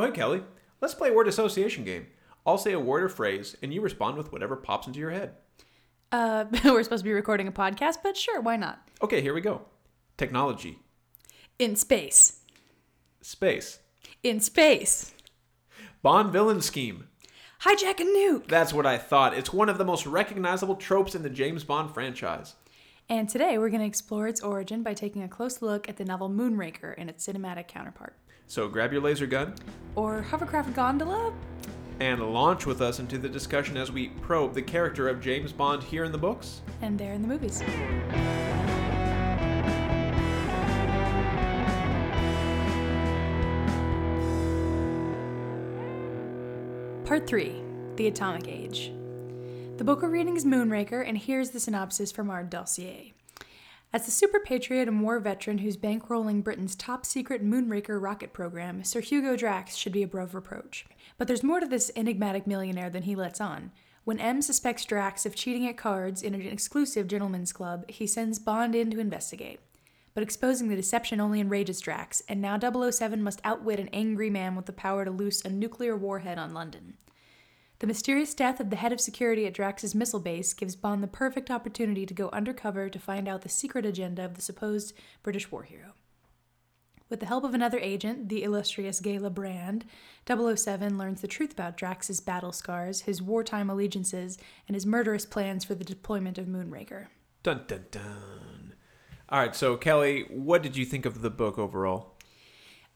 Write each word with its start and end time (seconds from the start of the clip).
Oh, 0.00 0.04
hey, 0.06 0.12
Kelly. 0.12 0.42
Let's 0.80 0.94
play 0.94 1.10
a 1.10 1.12
word 1.12 1.28
association 1.28 1.84
game. 1.84 2.06
I'll 2.46 2.56
say 2.56 2.72
a 2.72 2.80
word 2.80 3.02
or 3.02 3.10
phrase, 3.10 3.54
and 3.62 3.74
you 3.74 3.82
respond 3.82 4.16
with 4.16 4.32
whatever 4.32 4.56
pops 4.56 4.86
into 4.86 4.98
your 4.98 5.10
head. 5.10 5.34
Uh, 6.10 6.46
we're 6.64 6.82
supposed 6.82 7.02
to 7.02 7.08
be 7.08 7.12
recording 7.12 7.46
a 7.46 7.52
podcast, 7.52 7.96
but 8.02 8.16
sure, 8.16 8.40
why 8.40 8.56
not? 8.56 8.80
Okay, 9.02 9.20
here 9.20 9.34
we 9.34 9.42
go. 9.42 9.60
Technology, 10.16 10.78
In 11.58 11.76
space. 11.76 12.40
space, 13.20 13.80
In 14.22 14.40
space. 14.40 15.12
Bond 16.00 16.32
villain 16.32 16.62
scheme. 16.62 17.08
Hijack 17.64 18.00
a 18.00 18.04
nuke. 18.04 18.48
That's 18.48 18.72
what 18.72 18.86
I 18.86 18.96
thought. 18.96 19.36
It's 19.36 19.52
one 19.52 19.68
of 19.68 19.76
the 19.76 19.84
most 19.84 20.06
recognizable 20.06 20.76
tropes 20.76 21.14
in 21.14 21.22
the 21.22 21.28
James 21.28 21.62
Bond 21.62 21.92
franchise. 21.92 22.54
And 23.10 23.28
today 23.28 23.58
we're 23.58 23.68
going 23.68 23.82
to 23.82 23.86
explore 23.86 24.28
its 24.28 24.40
origin 24.40 24.82
by 24.82 24.94
taking 24.94 25.22
a 25.22 25.28
close 25.28 25.60
look 25.60 25.90
at 25.90 25.98
the 25.98 26.06
novel 26.06 26.30
Moonraker 26.30 26.94
and 26.96 27.10
its 27.10 27.26
cinematic 27.26 27.68
counterpart. 27.68 28.16
So 28.50 28.66
grab 28.66 28.92
your 28.92 29.00
laser 29.00 29.28
gun 29.28 29.54
Or 29.94 30.22
hovercraft 30.22 30.74
gondola? 30.74 31.32
and 32.00 32.32
launch 32.32 32.66
with 32.66 32.80
us 32.80 32.98
into 32.98 33.16
the 33.16 33.28
discussion 33.28 33.76
as 33.76 33.92
we 33.92 34.08
probe 34.08 34.54
the 34.54 34.62
character 34.62 35.06
of 35.08 35.20
James 35.20 35.52
Bond 35.52 35.82
here 35.84 36.02
in 36.02 36.10
the 36.10 36.18
books. 36.18 36.62
And 36.82 36.98
there 36.98 37.12
in 37.12 37.22
the 37.22 37.28
movies. 37.28 37.62
Part 47.04 47.26
3 47.26 47.60
The 47.96 48.06
Atomic 48.06 48.46
Age. 48.46 48.92
The 49.78 49.84
book 49.84 50.02
we're 50.02 50.10
reading 50.10 50.36
is 50.36 50.44
Moonraker, 50.44 51.02
and 51.06 51.18
here's 51.18 51.50
the 51.50 51.58
synopsis 51.58 52.12
from 52.12 52.30
our 52.30 52.44
dossier. 52.44 53.14
As 53.92 54.04
the 54.04 54.12
super 54.12 54.38
patriot 54.38 54.86
and 54.86 55.02
war 55.02 55.18
veteran 55.18 55.58
who's 55.58 55.76
bankrolling 55.76 56.44
Britain's 56.44 56.76
top 56.76 57.04
secret 57.04 57.44
Moonraker 57.44 58.00
rocket 58.00 58.32
program, 58.32 58.84
Sir 58.84 59.00
Hugo 59.00 59.34
Drax 59.34 59.74
should 59.74 59.92
be 59.92 60.04
above 60.04 60.32
reproach. 60.32 60.86
But 61.18 61.26
there's 61.26 61.42
more 61.42 61.58
to 61.58 61.66
this 61.66 61.90
enigmatic 61.96 62.46
millionaire 62.46 62.88
than 62.88 63.02
he 63.02 63.16
lets 63.16 63.40
on. 63.40 63.72
When 64.04 64.20
M 64.20 64.42
suspects 64.42 64.84
Drax 64.84 65.26
of 65.26 65.34
cheating 65.34 65.66
at 65.66 65.76
cards 65.76 66.22
in 66.22 66.34
an 66.34 66.40
exclusive 66.40 67.08
gentleman's 67.08 67.52
club, 67.52 67.90
he 67.90 68.06
sends 68.06 68.38
Bond 68.38 68.76
in 68.76 68.92
to 68.92 69.00
investigate. 69.00 69.58
But 70.14 70.22
exposing 70.22 70.68
the 70.68 70.76
deception 70.76 71.20
only 71.20 71.40
enrages 71.40 71.80
Drax, 71.80 72.22
and 72.28 72.40
now 72.40 72.60
007 72.60 73.20
must 73.20 73.40
outwit 73.42 73.80
an 73.80 73.88
angry 73.92 74.30
man 74.30 74.54
with 74.54 74.66
the 74.66 74.72
power 74.72 75.04
to 75.04 75.10
loose 75.10 75.44
a 75.44 75.50
nuclear 75.50 75.96
warhead 75.96 76.38
on 76.38 76.54
London. 76.54 76.96
The 77.80 77.86
mysterious 77.86 78.34
death 78.34 78.60
of 78.60 78.68
the 78.68 78.76
head 78.76 78.92
of 78.92 79.00
security 79.00 79.46
at 79.46 79.54
Drax's 79.54 79.94
missile 79.94 80.20
base 80.20 80.52
gives 80.52 80.76
Bond 80.76 81.02
the 81.02 81.08
perfect 81.08 81.50
opportunity 81.50 82.04
to 82.04 82.12
go 82.12 82.28
undercover 82.30 82.90
to 82.90 82.98
find 82.98 83.26
out 83.26 83.40
the 83.40 83.48
secret 83.48 83.86
agenda 83.86 84.22
of 84.22 84.34
the 84.34 84.42
supposed 84.42 84.92
British 85.22 85.50
war 85.50 85.62
hero. 85.62 85.94
With 87.08 87.20
the 87.20 87.26
help 87.26 87.42
of 87.42 87.54
another 87.54 87.78
agent, 87.78 88.28
the 88.28 88.42
illustrious 88.42 89.00
Gala 89.00 89.30
Brand, 89.30 89.86
007 90.28 90.98
learns 90.98 91.22
the 91.22 91.26
truth 91.26 91.52
about 91.52 91.78
Drax's 91.78 92.20
battle 92.20 92.52
scars, 92.52 93.00
his 93.02 93.22
wartime 93.22 93.70
allegiances, 93.70 94.36
and 94.68 94.74
his 94.74 94.84
murderous 94.84 95.24
plans 95.24 95.64
for 95.64 95.74
the 95.74 95.82
deployment 95.82 96.36
of 96.36 96.46
Moonraker. 96.46 97.06
Dun 97.42 97.64
dun 97.66 97.86
dun. 97.90 98.74
All 99.30 99.40
right, 99.40 99.56
so 99.56 99.78
Kelly, 99.78 100.26
what 100.28 100.62
did 100.62 100.76
you 100.76 100.84
think 100.84 101.06
of 101.06 101.22
the 101.22 101.30
book 101.30 101.58
overall? 101.58 102.18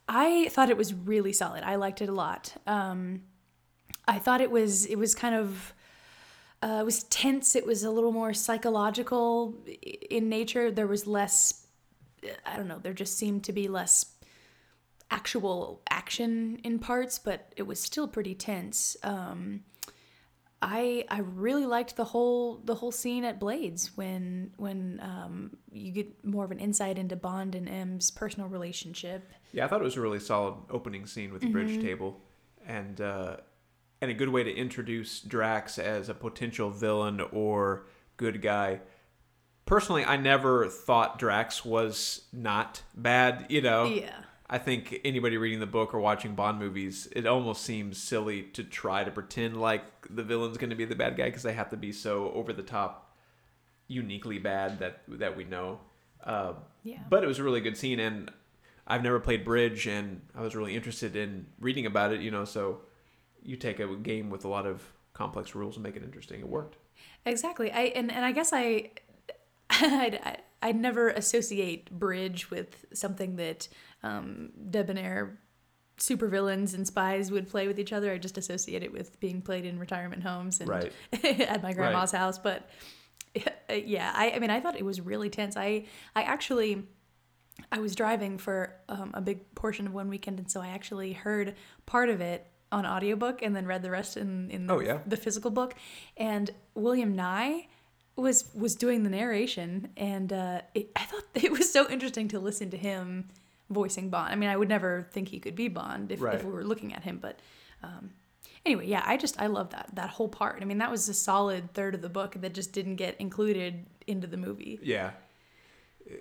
I 0.06 0.48
thought 0.50 0.68
it 0.68 0.76
was 0.76 0.92
really 0.92 1.32
solid. 1.32 1.64
I 1.64 1.76
liked 1.76 2.02
it 2.02 2.10
a 2.10 2.12
lot. 2.12 2.54
Um, 2.66 3.22
I 4.06 4.18
thought 4.18 4.40
it 4.40 4.50
was 4.50 4.86
it 4.86 4.96
was 4.96 5.14
kind 5.14 5.34
of 5.34 5.74
uh, 6.62 6.78
it 6.80 6.84
was 6.84 7.04
tense. 7.04 7.54
It 7.54 7.66
was 7.66 7.84
a 7.84 7.90
little 7.90 8.12
more 8.12 8.32
psychological 8.32 9.54
in 10.10 10.28
nature. 10.28 10.70
There 10.70 10.86
was 10.86 11.06
less. 11.06 11.66
I 12.46 12.56
don't 12.56 12.68
know. 12.68 12.78
There 12.78 12.94
just 12.94 13.18
seemed 13.18 13.44
to 13.44 13.52
be 13.52 13.68
less 13.68 14.06
actual 15.10 15.82
action 15.90 16.58
in 16.64 16.78
parts, 16.78 17.18
but 17.18 17.52
it 17.56 17.64
was 17.64 17.80
still 17.80 18.08
pretty 18.08 18.34
tense. 18.34 18.96
Um, 19.02 19.60
I 20.62 21.04
I 21.10 21.18
really 21.18 21.66
liked 21.66 21.96
the 21.96 22.04
whole 22.04 22.62
the 22.64 22.74
whole 22.74 22.92
scene 22.92 23.24
at 23.24 23.38
Blades 23.38 23.94
when 23.96 24.52
when 24.56 25.00
um, 25.02 25.56
you 25.70 25.92
get 25.92 26.24
more 26.24 26.46
of 26.46 26.50
an 26.50 26.58
insight 26.58 26.98
into 26.98 27.16
Bond 27.16 27.54
and 27.54 27.68
M's 27.68 28.10
personal 28.10 28.48
relationship. 28.48 29.30
Yeah, 29.52 29.66
I 29.66 29.68
thought 29.68 29.82
it 29.82 29.84
was 29.84 29.96
a 29.96 30.00
really 30.00 30.20
solid 30.20 30.54
opening 30.70 31.06
scene 31.06 31.30
with 31.32 31.42
the 31.42 31.50
bridge 31.50 31.82
table, 31.82 32.22
and 32.66 32.98
uh, 33.02 33.36
and 34.00 34.10
a 34.10 34.14
good 34.14 34.28
way 34.28 34.42
to 34.42 34.54
introduce 34.54 35.20
Drax 35.20 35.78
as 35.78 36.08
a 36.08 36.14
potential 36.14 36.70
villain 36.70 37.20
or 37.32 37.86
good 38.16 38.42
guy. 38.42 38.80
Personally, 39.66 40.04
I 40.04 40.16
never 40.16 40.68
thought 40.68 41.18
Drax 41.18 41.64
was 41.64 42.22
not 42.32 42.82
bad. 42.94 43.46
You 43.48 43.62
know, 43.62 43.84
Yeah. 43.86 44.14
I 44.48 44.58
think 44.58 45.00
anybody 45.06 45.38
reading 45.38 45.60
the 45.60 45.66
book 45.66 45.94
or 45.94 46.00
watching 46.00 46.34
Bond 46.34 46.58
movies, 46.58 47.08
it 47.16 47.26
almost 47.26 47.62
seems 47.62 47.96
silly 47.96 48.42
to 48.52 48.62
try 48.62 49.02
to 49.02 49.10
pretend 49.10 49.58
like 49.58 49.82
the 50.10 50.22
villain's 50.22 50.58
going 50.58 50.68
to 50.70 50.76
be 50.76 50.84
the 50.84 50.94
bad 50.94 51.16
guy 51.16 51.24
because 51.24 51.42
they 51.42 51.54
have 51.54 51.70
to 51.70 51.78
be 51.78 51.92
so 51.92 52.30
over 52.32 52.52
the 52.52 52.62
top, 52.62 53.16
uniquely 53.88 54.38
bad 54.38 54.78
that 54.80 55.00
that 55.08 55.34
we 55.36 55.44
know. 55.44 55.80
Uh, 56.22 56.52
Yeah. 56.82 57.00
But 57.08 57.24
it 57.24 57.26
was 57.26 57.38
a 57.38 57.42
really 57.42 57.62
good 57.62 57.76
scene, 57.78 57.98
and 57.98 58.30
I've 58.86 59.02
never 59.02 59.18
played 59.18 59.46
bridge, 59.46 59.86
and 59.86 60.20
I 60.34 60.42
was 60.42 60.54
really 60.54 60.76
interested 60.76 61.16
in 61.16 61.46
reading 61.58 61.86
about 61.86 62.12
it. 62.12 62.20
You 62.20 62.30
know, 62.30 62.44
so 62.44 62.82
you 63.44 63.56
take 63.56 63.78
a 63.80 63.94
game 63.96 64.30
with 64.30 64.44
a 64.44 64.48
lot 64.48 64.66
of 64.66 64.82
complex 65.12 65.54
rules 65.54 65.76
and 65.76 65.82
make 65.84 65.96
it 65.96 66.02
interesting. 66.02 66.40
It 66.40 66.48
worked. 66.48 66.76
Exactly. 67.26 67.70
I 67.70 67.82
and, 67.94 68.10
and 68.10 68.24
I 68.24 68.32
guess 68.32 68.52
I 68.52 68.90
I'd, 69.70 70.20
I- 70.24 70.38
I'd 70.62 70.76
never 70.76 71.10
associate 71.10 71.90
bridge 71.90 72.50
with 72.50 72.86
something 72.94 73.36
that 73.36 73.68
um, 74.02 74.50
debonair 74.70 75.38
supervillains 75.98 76.74
and 76.74 76.86
spies 76.86 77.30
would 77.30 77.48
play 77.48 77.66
with 77.68 77.78
each 77.78 77.92
other. 77.92 78.10
I 78.10 78.18
just 78.18 78.38
associate 78.38 78.82
it 78.82 78.90
with 78.90 79.20
being 79.20 79.42
played 79.42 79.64
in 79.66 79.78
retirement 79.78 80.22
homes 80.22 80.60
and 80.60 80.68
Right. 80.68 80.92
at 81.22 81.62
my 81.62 81.72
grandma's 81.74 82.12
house. 82.12 82.38
But 82.38 82.68
yeah, 83.70 84.12
I, 84.16 84.30
I 84.32 84.38
mean, 84.38 84.50
I 84.50 84.60
thought 84.60 84.76
it 84.76 84.84
was 84.84 85.00
really 85.00 85.28
tense. 85.30 85.56
I 85.56 85.84
I 86.16 86.22
actually 86.22 86.84
I 87.70 87.78
was 87.78 87.94
driving 87.94 88.38
for 88.38 88.74
um, 88.88 89.10
a 89.14 89.20
big 89.20 89.54
portion 89.54 89.86
of 89.86 89.92
one 89.94 90.08
weekend, 90.08 90.38
and 90.40 90.50
so 90.50 90.60
I 90.60 90.68
actually 90.68 91.12
heard 91.12 91.54
part 91.86 92.08
of 92.08 92.20
it 92.20 92.46
on 92.74 92.84
audiobook 92.86 93.42
and 93.42 93.54
then 93.56 93.66
read 93.66 93.82
the 93.82 93.90
rest 93.90 94.16
in, 94.16 94.50
in 94.50 94.70
Oh, 94.70 94.80
yeah? 94.80 94.98
the 95.06 95.16
physical 95.16 95.50
book. 95.50 95.74
And 96.16 96.50
William 96.74 97.12
Nighy 97.16 97.66
was 98.16 98.44
was 98.54 98.74
doing 98.84 99.02
the 99.02 99.10
narration, 99.10 99.88
and 99.96 100.32
uh, 100.32 100.60
it, 100.74 100.90
I 100.96 101.04
thought 101.10 101.24
it 101.34 101.50
was 101.58 101.70
so 101.72 101.88
interesting 101.90 102.28
to 102.28 102.38
listen 102.38 102.70
to 102.70 102.76
him 102.76 103.28
voicing 103.70 104.10
Bond. 104.10 104.32
I 104.32 104.36
mean, 104.36 104.50
I 104.50 104.56
would 104.56 104.68
never 104.68 105.08
think 105.14 105.28
he 105.28 105.38
could 105.40 105.56
be 105.56 105.68
Bond 105.68 106.12
if, 106.12 106.20
Right. 106.20 106.34
if 106.36 106.44
we 106.44 106.52
were 106.52 106.64
looking 106.64 106.92
at 106.94 107.02
him, 107.04 107.18
but. 107.20 107.38
Um, 107.82 108.10
Anyway, 108.66 108.86
yeah, 108.86 109.02
I 109.04 109.18
just 109.18 109.38
I 109.38 109.48
love 109.48 109.68
that 109.76 109.90
that 109.92 110.08
whole 110.08 110.28
part. 110.28 110.62
I 110.62 110.64
mean, 110.64 110.78
that 110.78 110.90
was 110.90 111.06
a 111.10 111.12
solid 111.12 111.74
third 111.74 111.94
of 111.94 112.00
the 112.00 112.08
book 112.08 112.32
that 112.40 112.54
just 112.54 112.72
didn't 112.72 112.96
get 112.96 113.14
included 113.20 113.84
into 114.06 114.26
the 114.26 114.38
movie. 114.38 114.78
Yeah. 114.82 115.10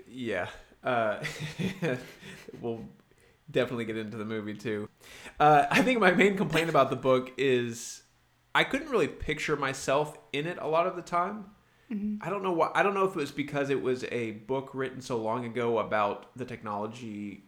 Yeah. 0.09 0.47
Uh, 0.83 1.23
we'll 2.61 2.81
definitely 3.49 3.85
get 3.85 3.97
into 3.97 4.17
the 4.17 4.25
movie 4.25 4.53
too. 4.53 4.89
Uh, 5.39 5.65
I 5.69 5.81
think 5.81 5.99
my 5.99 6.11
main 6.11 6.37
complaint 6.37 6.69
about 6.69 6.89
the 6.89 6.95
book 6.95 7.31
is 7.37 8.03
I 8.55 8.63
couldn't 8.63 8.89
really 8.89 9.07
picture 9.07 9.55
myself 9.55 10.17
in 10.31 10.47
it 10.47 10.57
a 10.59 10.67
lot 10.67 10.87
of 10.87 10.95
the 10.95 11.01
time. 11.01 11.45
I 12.21 12.29
don't 12.29 12.41
know 12.43 12.53
why. 12.53 12.71
I 12.73 12.81
don't 12.81 12.93
know 12.93 13.05
if 13.05 13.11
it 13.11 13.17
was 13.17 13.31
because 13.31 13.69
it 13.69 13.81
was 13.81 14.03
a 14.05 14.31
book 14.31 14.71
written 14.73 15.01
so 15.01 15.17
long 15.17 15.45
ago 15.45 15.77
about 15.77 16.35
the 16.35 16.45
technology, 16.45 17.43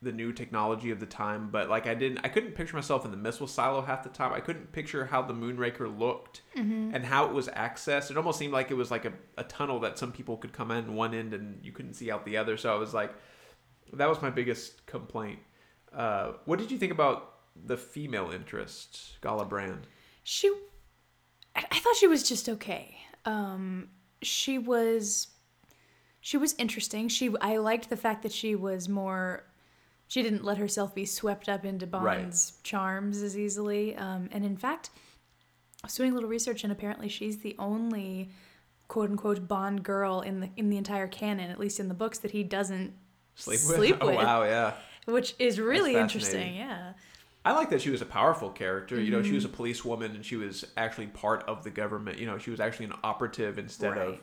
the 0.00 0.12
new 0.12 0.32
technology 0.32 0.90
of 0.90 1.00
the 1.00 1.06
time. 1.06 1.50
But 1.50 1.68
like 1.68 1.86
I 1.86 1.94
didn't, 1.94 2.20
I 2.24 2.28
couldn't 2.28 2.52
picture 2.52 2.76
myself 2.76 3.04
in 3.04 3.10
the 3.10 3.18
missile 3.18 3.46
silo 3.46 3.82
half 3.82 4.02
the 4.02 4.08
time. 4.08 4.32
I 4.32 4.40
couldn't 4.40 4.72
picture 4.72 5.04
how 5.04 5.20
the 5.22 5.34
Moonraker 5.34 5.98
looked 5.98 6.40
and 6.94 7.04
how 7.04 7.26
it 7.26 7.32
was 7.32 7.48
accessed. 7.48 8.10
It 8.10 8.16
almost 8.16 8.38
seemed 8.38 8.54
like 8.54 8.70
it 8.70 8.74
was 8.74 8.90
like 8.90 9.04
a, 9.04 9.12
a 9.36 9.44
tunnel 9.44 9.80
that 9.80 9.98
some 9.98 10.12
people 10.12 10.38
could 10.38 10.52
come 10.54 10.70
in 10.70 10.94
one 10.94 11.12
end 11.12 11.34
and 11.34 11.62
you 11.62 11.72
couldn't 11.72 11.94
see 11.94 12.10
out 12.10 12.24
the 12.24 12.38
other. 12.38 12.56
So 12.56 12.74
I 12.74 12.78
was 12.78 12.94
like, 12.94 13.12
that 13.94 14.08
was 14.08 14.22
my 14.22 14.30
biggest 14.30 14.86
complaint. 14.86 15.38
Uh, 15.92 16.32
what 16.44 16.58
did 16.58 16.70
you 16.70 16.78
think 16.78 16.92
about 16.92 17.34
the 17.66 17.76
female 17.76 18.30
interest, 18.30 19.18
Gala 19.20 19.44
Brand? 19.44 19.86
She, 20.22 20.52
I 21.54 21.78
thought 21.78 21.96
she 21.96 22.06
was 22.06 22.28
just 22.28 22.48
okay. 22.48 22.96
Um, 23.24 23.88
she 24.22 24.58
was, 24.58 25.28
she 26.20 26.36
was 26.36 26.54
interesting. 26.58 27.08
She, 27.08 27.34
I 27.40 27.56
liked 27.56 27.90
the 27.90 27.96
fact 27.96 28.22
that 28.22 28.32
she 28.32 28.54
was 28.54 28.88
more. 28.88 29.44
She 30.08 30.22
didn't 30.22 30.44
let 30.44 30.58
herself 30.58 30.94
be 30.94 31.06
swept 31.06 31.48
up 31.48 31.64
into 31.64 31.86
Bond's 31.86 32.54
charms 32.64 33.22
as 33.22 33.38
easily. 33.38 33.94
Um, 33.96 34.28
and 34.32 34.44
in 34.44 34.56
fact, 34.56 34.90
I 35.82 35.86
was 35.86 35.94
doing 35.94 36.10
a 36.10 36.14
little 36.14 36.28
research, 36.28 36.64
and 36.64 36.72
apparently 36.72 37.08
she's 37.08 37.38
the 37.38 37.54
only 37.58 38.30
quote 38.88 39.10
unquote 39.10 39.46
Bond 39.46 39.82
girl 39.84 40.20
in 40.20 40.40
the 40.40 40.50
in 40.56 40.68
the 40.68 40.76
entire 40.76 41.06
canon, 41.06 41.50
at 41.50 41.60
least 41.60 41.78
in 41.80 41.88
the 41.88 41.94
books, 41.94 42.18
that 42.18 42.32
he 42.32 42.42
doesn't 42.42 42.92
Sleep 43.40 43.60
with? 43.66 43.76
Sleep 43.76 43.96
oh 44.00 44.10
wow, 44.12 44.44
yeah. 44.44 44.74
which 45.06 45.34
is 45.38 45.58
really 45.60 45.96
interesting. 45.96 46.54
Yeah. 46.54 46.92
I 47.44 47.52
like 47.52 47.70
that 47.70 47.80
she 47.80 47.88
was 47.90 48.02
a 48.02 48.06
powerful 48.06 48.50
character. 48.50 49.00
You 49.00 49.10
know, 49.10 49.22
she 49.22 49.32
was 49.32 49.44
a 49.44 49.48
Mm-hmm. 49.48 49.56
policewoman 49.56 50.14
and 50.14 50.24
she 50.24 50.36
was 50.36 50.64
actually 50.76 51.06
part 51.06 51.42
of 51.48 51.64
the 51.64 51.70
government. 51.70 52.18
You 52.18 52.26
know, 52.26 52.36
she 52.36 52.50
was 52.50 52.60
actually 52.60 52.86
an 52.86 52.94
operative 53.02 53.58
instead 53.58 53.96
of, 53.96 54.20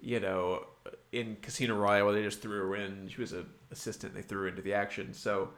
you 0.00 0.18
know, 0.18 0.64
in 1.12 1.36
Casino 1.42 1.76
Royale 1.76 2.06
where 2.06 2.14
they 2.14 2.22
just 2.22 2.40
threw 2.40 2.58
her 2.68 2.76
in. 2.76 3.08
She 3.08 3.20
was 3.20 3.32
an 3.32 3.46
assistant. 3.70 4.14
They 4.14 4.22
threw 4.22 4.42
her 4.42 4.48
into 4.48 4.62
the 4.62 4.72
action. 4.72 5.12
So 5.12 5.50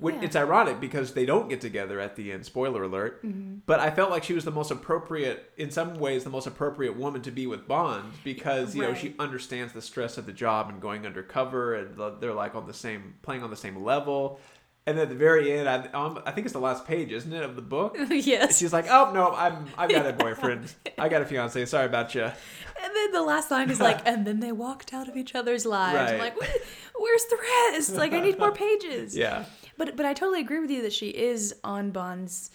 Yeah. 0.00 0.20
It's 0.22 0.36
ironic 0.36 0.80
because 0.80 1.14
they 1.14 1.26
don't 1.26 1.48
get 1.48 1.60
together 1.60 2.00
at 2.00 2.16
the 2.16 2.32
end. 2.32 2.46
Spoiler 2.46 2.84
alert. 2.84 3.24
Mm-hmm. 3.24 3.58
But 3.66 3.80
I 3.80 3.90
felt 3.90 4.10
like 4.10 4.24
she 4.24 4.32
was 4.32 4.44
the 4.44 4.50
most 4.50 4.70
appropriate, 4.70 5.50
in 5.56 5.70
some 5.70 5.98
ways, 5.98 6.24
the 6.24 6.30
most 6.30 6.46
appropriate 6.46 6.96
woman 6.96 7.22
to 7.22 7.30
be 7.30 7.46
with 7.46 7.66
Bond 7.66 8.12
because 8.24 8.74
you 8.74 8.82
know 8.82 8.94
she 8.94 9.14
understands 9.18 9.72
the 9.72 9.82
stress 9.82 10.18
of 10.18 10.26
the 10.26 10.32
job 10.32 10.68
and 10.68 10.80
going 10.80 11.06
undercover, 11.06 11.74
and 11.74 11.98
they're 12.20 12.34
like 12.34 12.54
on 12.54 12.66
the 12.66 12.74
same, 12.74 13.14
playing 13.22 13.42
on 13.42 13.50
the 13.50 13.56
same 13.56 13.82
level. 13.82 14.40
And 14.86 14.98
at 14.98 15.10
the 15.10 15.14
very 15.14 15.52
end, 15.52 15.68
I, 15.68 15.86
um, 15.88 16.18
I 16.24 16.30
think 16.30 16.46
it's 16.46 16.54
the 16.54 16.60
last 16.60 16.86
page, 16.86 17.12
isn't 17.12 17.30
it, 17.30 17.42
of 17.42 17.56
the 17.56 17.62
book? 17.62 17.94
yes. 18.10 18.56
She's 18.56 18.72
like, 18.72 18.86
"Oh 18.88 19.12
no, 19.12 19.34
I'm 19.34 19.66
I've 19.76 19.90
got 19.90 20.06
a 20.06 20.12
boyfriend. 20.24 20.72
I 20.96 21.10
got 21.10 21.20
a 21.20 21.26
fiance. 21.26 21.62
Sorry 21.66 21.84
about 21.84 22.14
you." 22.14 22.22
And 22.22 22.96
then 22.96 23.12
the 23.12 23.22
last 23.22 23.50
line 23.50 23.68
is 23.68 23.80
like, 23.80 24.00
and 24.06 24.26
then 24.26 24.40
they 24.40 24.50
walked 24.50 24.94
out 24.94 25.06
of 25.06 25.16
each 25.16 25.34
other's 25.34 25.66
lives. 25.66 26.12
I'm 26.12 26.18
like, 26.18 26.40
where's 26.40 27.24
the 27.24 27.38
rest? 27.72 27.94
Like, 27.96 28.12
I 28.12 28.20
need 28.20 28.38
more 28.38 28.52
pages. 28.52 29.14
Yeah, 29.14 29.44
But 29.78 29.96
but 29.96 30.04
I 30.04 30.12
totally 30.12 30.40
agree 30.40 30.58
with 30.58 30.70
you 30.70 30.82
that 30.82 30.92
she 30.92 31.08
is 31.08 31.54
on 31.64 31.92
Bond's 31.92 32.50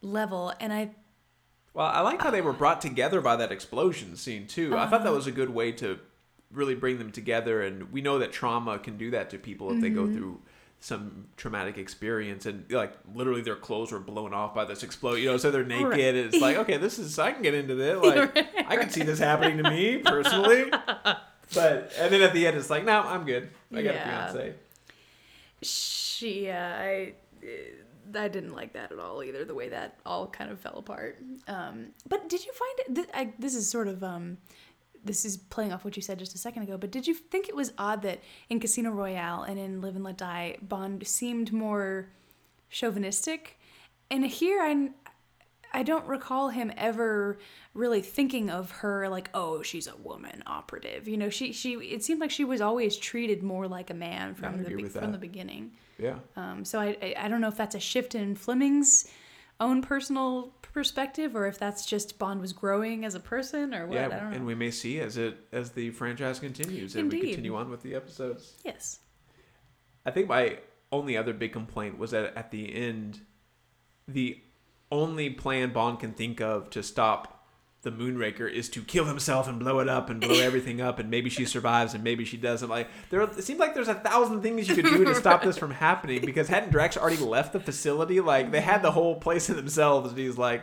level, 0.00 0.52
and 0.58 0.72
I 0.72 0.90
Well, 1.74 1.86
I 1.86 2.00
like 2.00 2.20
how 2.20 2.30
they 2.30 2.40
were 2.40 2.52
brought 2.52 2.80
together 2.80 3.20
by 3.20 3.36
that 3.36 3.52
explosion 3.52 4.16
scene 4.16 4.46
too. 4.46 4.76
I 4.76 4.86
thought 4.88 5.02
that 5.02 5.08
uh-huh. 5.08 5.16
was 5.16 5.26
a 5.26 5.32
good 5.32 5.50
way 5.50 5.70
to 5.72 6.00
really 6.50 6.74
bring 6.74 6.98
them 6.98 7.12
together, 7.12 7.62
and 7.62 7.92
we 7.92 8.00
know 8.00 8.18
that 8.18 8.32
trauma 8.32 8.78
can 8.78 8.96
do 8.96 9.10
that 9.12 9.30
to 9.30 9.38
people 9.38 9.70
if 9.72 9.80
they 9.80 9.90
go 9.90 10.04
mm-hmm. 10.04 10.16
through 10.16 10.40
some 10.80 11.26
traumatic 11.36 11.78
experience, 11.78 12.46
and 12.46 12.64
like 12.70 12.92
literally 13.14 13.42
their 13.42 13.56
clothes 13.56 13.92
were 13.92 14.00
blown 14.00 14.34
off 14.34 14.54
by 14.54 14.64
this 14.64 14.82
explosion. 14.82 15.22
You 15.22 15.30
know, 15.30 15.36
so 15.36 15.50
they're 15.50 15.64
naked. 15.64 15.88
Right. 15.88 16.00
And 16.00 16.16
it's 16.16 16.40
like, 16.40 16.56
okay, 16.56 16.78
this 16.78 16.98
is 16.98 17.18
I 17.18 17.32
can 17.32 17.42
get 17.42 17.54
into 17.54 17.74
this. 17.74 18.02
Like, 18.02 18.36
I 18.68 18.76
can 18.76 18.90
see 18.90 19.02
this 19.02 19.18
happening 19.18 19.62
to 19.62 19.70
me 19.70 19.98
personally. 19.98 20.72
But 21.54 21.92
and 21.98 22.10
then 22.10 22.22
at 22.22 22.32
the 22.32 22.46
end, 22.46 22.56
it's 22.56 22.70
like, 22.70 22.84
no, 22.84 23.02
I'm 23.02 23.26
good. 23.26 23.50
I 23.74 23.82
got 23.82 23.94
Yeah. 23.94 24.30
a 24.30 24.32
fiance. 24.32 24.54
She 26.22 26.46
yeah 26.46 26.78
I 26.78 27.14
I 28.14 28.28
didn't 28.28 28.54
like 28.54 28.72
that 28.74 28.92
at 28.92 28.98
all 28.98 29.22
either. 29.22 29.44
The 29.44 29.54
way 29.54 29.68
that 29.68 29.98
all 30.04 30.26
kind 30.26 30.50
of 30.50 30.60
fell 30.60 30.76
apart. 30.76 31.18
Um, 31.48 31.88
but 32.08 32.28
did 32.28 32.44
you 32.44 32.52
find 32.52 32.78
it? 32.78 32.94
Th- 32.94 33.08
I, 33.14 33.32
this 33.38 33.54
is 33.54 33.68
sort 33.70 33.88
of 33.88 34.02
um, 34.02 34.38
this 35.04 35.24
is 35.24 35.36
playing 35.36 35.72
off 35.72 35.84
what 35.84 35.96
you 35.96 36.02
said 36.02 36.18
just 36.18 36.34
a 36.34 36.38
second 36.38 36.62
ago. 36.62 36.76
But 36.76 36.90
did 36.90 37.06
you 37.06 37.14
think 37.14 37.48
it 37.48 37.56
was 37.56 37.72
odd 37.78 38.02
that 38.02 38.20
in 38.50 38.60
Casino 38.60 38.90
Royale 38.90 39.42
and 39.42 39.58
in 39.58 39.80
Live 39.80 39.96
and 39.96 40.04
Let 40.04 40.18
Die, 40.18 40.56
Bond 40.62 41.06
seemed 41.06 41.52
more 41.52 42.10
chauvinistic, 42.70 43.58
and 44.10 44.26
here 44.26 44.60
I. 44.60 44.90
I 45.72 45.82
don't 45.82 46.06
recall 46.06 46.48
him 46.48 46.72
ever 46.76 47.38
really 47.74 48.02
thinking 48.02 48.50
of 48.50 48.70
her 48.70 49.08
like, 49.08 49.30
oh, 49.34 49.62
she's 49.62 49.86
a 49.86 49.96
woman 49.96 50.42
operative. 50.46 51.08
You 51.08 51.16
know, 51.16 51.30
she 51.30 51.52
she. 51.52 51.74
It 51.74 52.02
seemed 52.04 52.20
like 52.20 52.30
she 52.30 52.44
was 52.44 52.60
always 52.60 52.96
treated 52.96 53.42
more 53.42 53.66
like 53.68 53.90
a 53.90 53.94
man 53.94 54.34
from 54.34 54.62
the 54.62 54.70
from 54.88 55.02
that. 55.02 55.12
the 55.12 55.18
beginning. 55.18 55.72
Yeah. 55.98 56.16
Um, 56.36 56.64
so 56.64 56.80
I, 56.80 56.96
I 57.02 57.14
I 57.16 57.28
don't 57.28 57.40
know 57.40 57.48
if 57.48 57.56
that's 57.56 57.74
a 57.74 57.80
shift 57.80 58.14
in 58.14 58.34
Fleming's 58.34 59.08
own 59.60 59.80
personal 59.82 60.52
perspective 60.60 61.36
or 61.36 61.46
if 61.46 61.58
that's 61.58 61.86
just 61.86 62.18
Bond 62.18 62.40
was 62.40 62.52
growing 62.52 63.04
as 63.04 63.14
a 63.14 63.20
person 63.20 63.74
or 63.74 63.86
what. 63.86 63.94
Yeah, 63.94 64.06
I 64.06 64.08
don't 64.08 64.30
know. 64.30 64.36
and 64.36 64.46
we 64.46 64.54
may 64.54 64.70
see 64.70 65.00
as 65.00 65.16
it 65.16 65.36
as 65.52 65.70
the 65.70 65.90
franchise 65.90 66.38
continues 66.38 66.96
and 66.96 67.10
we 67.10 67.20
continue 67.20 67.54
on 67.56 67.70
with 67.70 67.82
the 67.82 67.94
episodes. 67.94 68.54
yes. 68.64 68.98
I 70.04 70.10
think 70.10 70.28
my 70.28 70.58
only 70.90 71.16
other 71.16 71.32
big 71.32 71.52
complaint 71.52 71.96
was 71.96 72.10
that 72.10 72.36
at 72.36 72.50
the 72.50 72.74
end, 72.74 73.20
the 74.08 74.40
only 74.92 75.30
plan 75.30 75.72
Bond 75.72 75.98
can 75.98 76.12
think 76.12 76.40
of 76.40 76.70
to 76.70 76.82
stop 76.82 77.42
the 77.82 77.90
Moonraker 77.90 78.48
is 78.50 78.68
to 78.70 78.82
kill 78.82 79.06
himself 79.06 79.48
and 79.48 79.58
blow 79.58 79.80
it 79.80 79.88
up 79.88 80.08
and 80.08 80.20
blow 80.20 80.40
everything 80.40 80.80
up, 80.80 81.00
and 81.00 81.10
maybe 81.10 81.28
she 81.28 81.44
survives 81.44 81.94
and 81.94 82.04
maybe 82.04 82.24
she 82.24 82.36
doesn't. 82.36 82.68
Like 82.68 82.88
there, 83.10 83.22
it 83.22 83.42
seems 83.42 83.58
like 83.58 83.74
there's 83.74 83.88
a 83.88 83.94
thousand 83.94 84.42
things 84.42 84.68
you 84.68 84.76
could 84.76 84.84
do 84.84 85.04
to 85.04 85.14
stop 85.16 85.42
this 85.42 85.58
from 85.58 85.72
happening 85.72 86.20
because 86.20 86.46
hadn't 86.46 86.70
Drax 86.70 86.96
already 86.96 87.16
left 87.16 87.52
the 87.52 87.60
facility? 87.60 88.20
Like 88.20 88.52
they 88.52 88.60
had 88.60 88.82
the 88.82 88.92
whole 88.92 89.16
place 89.16 89.46
to 89.46 89.54
themselves, 89.54 90.10
and 90.10 90.18
he's 90.18 90.38
like. 90.38 90.62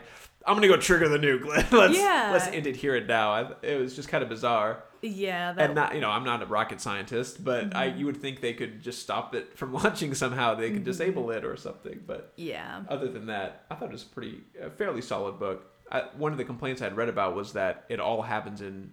I'm 0.49 0.55
gonna 0.55 0.67
go 0.67 0.77
trigger 0.77 1.07
the 1.07 1.19
nuke. 1.19 1.45
let's 1.71 1.97
Yeah. 1.97 2.29
let's 2.33 2.47
end 2.47 2.65
it 2.67 2.75
here 2.75 2.95
and 2.95 3.07
now. 3.07 3.31
I, 3.31 3.51
it 3.61 3.79
was 3.79 3.95
just 3.95 4.09
kind 4.09 4.23
of 4.23 4.29
bizarre 4.29 4.83
Yeah. 5.01 5.53
That, 5.53 5.65
and 5.65 5.75
not 5.75 5.95
you 5.95 6.01
know 6.01 6.09
i'm 6.09 6.25
not 6.25 6.41
a 6.41 6.45
rocket 6.45 6.81
scientist 6.81 7.43
but 7.43 7.75
i 7.75 7.85
you 7.85 8.05
would 8.05 8.17
think 8.17 8.41
they 8.41 8.53
could 8.53 8.81
just 8.81 8.99
stop 9.01 9.33
it 9.35 9.57
from 9.57 9.73
launching 9.79 10.13
somehow 10.13 10.55
they 10.55 10.71
could 10.71 10.83
disable 10.83 11.29
it 11.31 11.45
or 11.45 11.55
something 11.55 12.01
but 12.05 12.33
yeah. 12.35 12.81
other 12.89 13.07
than 13.07 13.27
that 13.27 13.63
i 13.71 13.75
thought 13.75 13.89
it 13.89 13.91
was 13.93 14.03
a 14.03 14.07
pretty 14.07 14.41
a 14.61 14.69
fairly 14.69 15.01
solid 15.01 15.39
book 15.39 15.71
I, 15.91 16.03
one 16.17 16.31
of 16.33 16.37
the 16.37 16.43
complaints 16.43 16.81
i'd 16.81 16.97
read 16.97 17.09
about 17.09 17.35
was 17.35 17.53
that 17.53 17.85
it 17.89 17.99
all 17.99 18.21
happens 18.21 18.61
in 18.61 18.91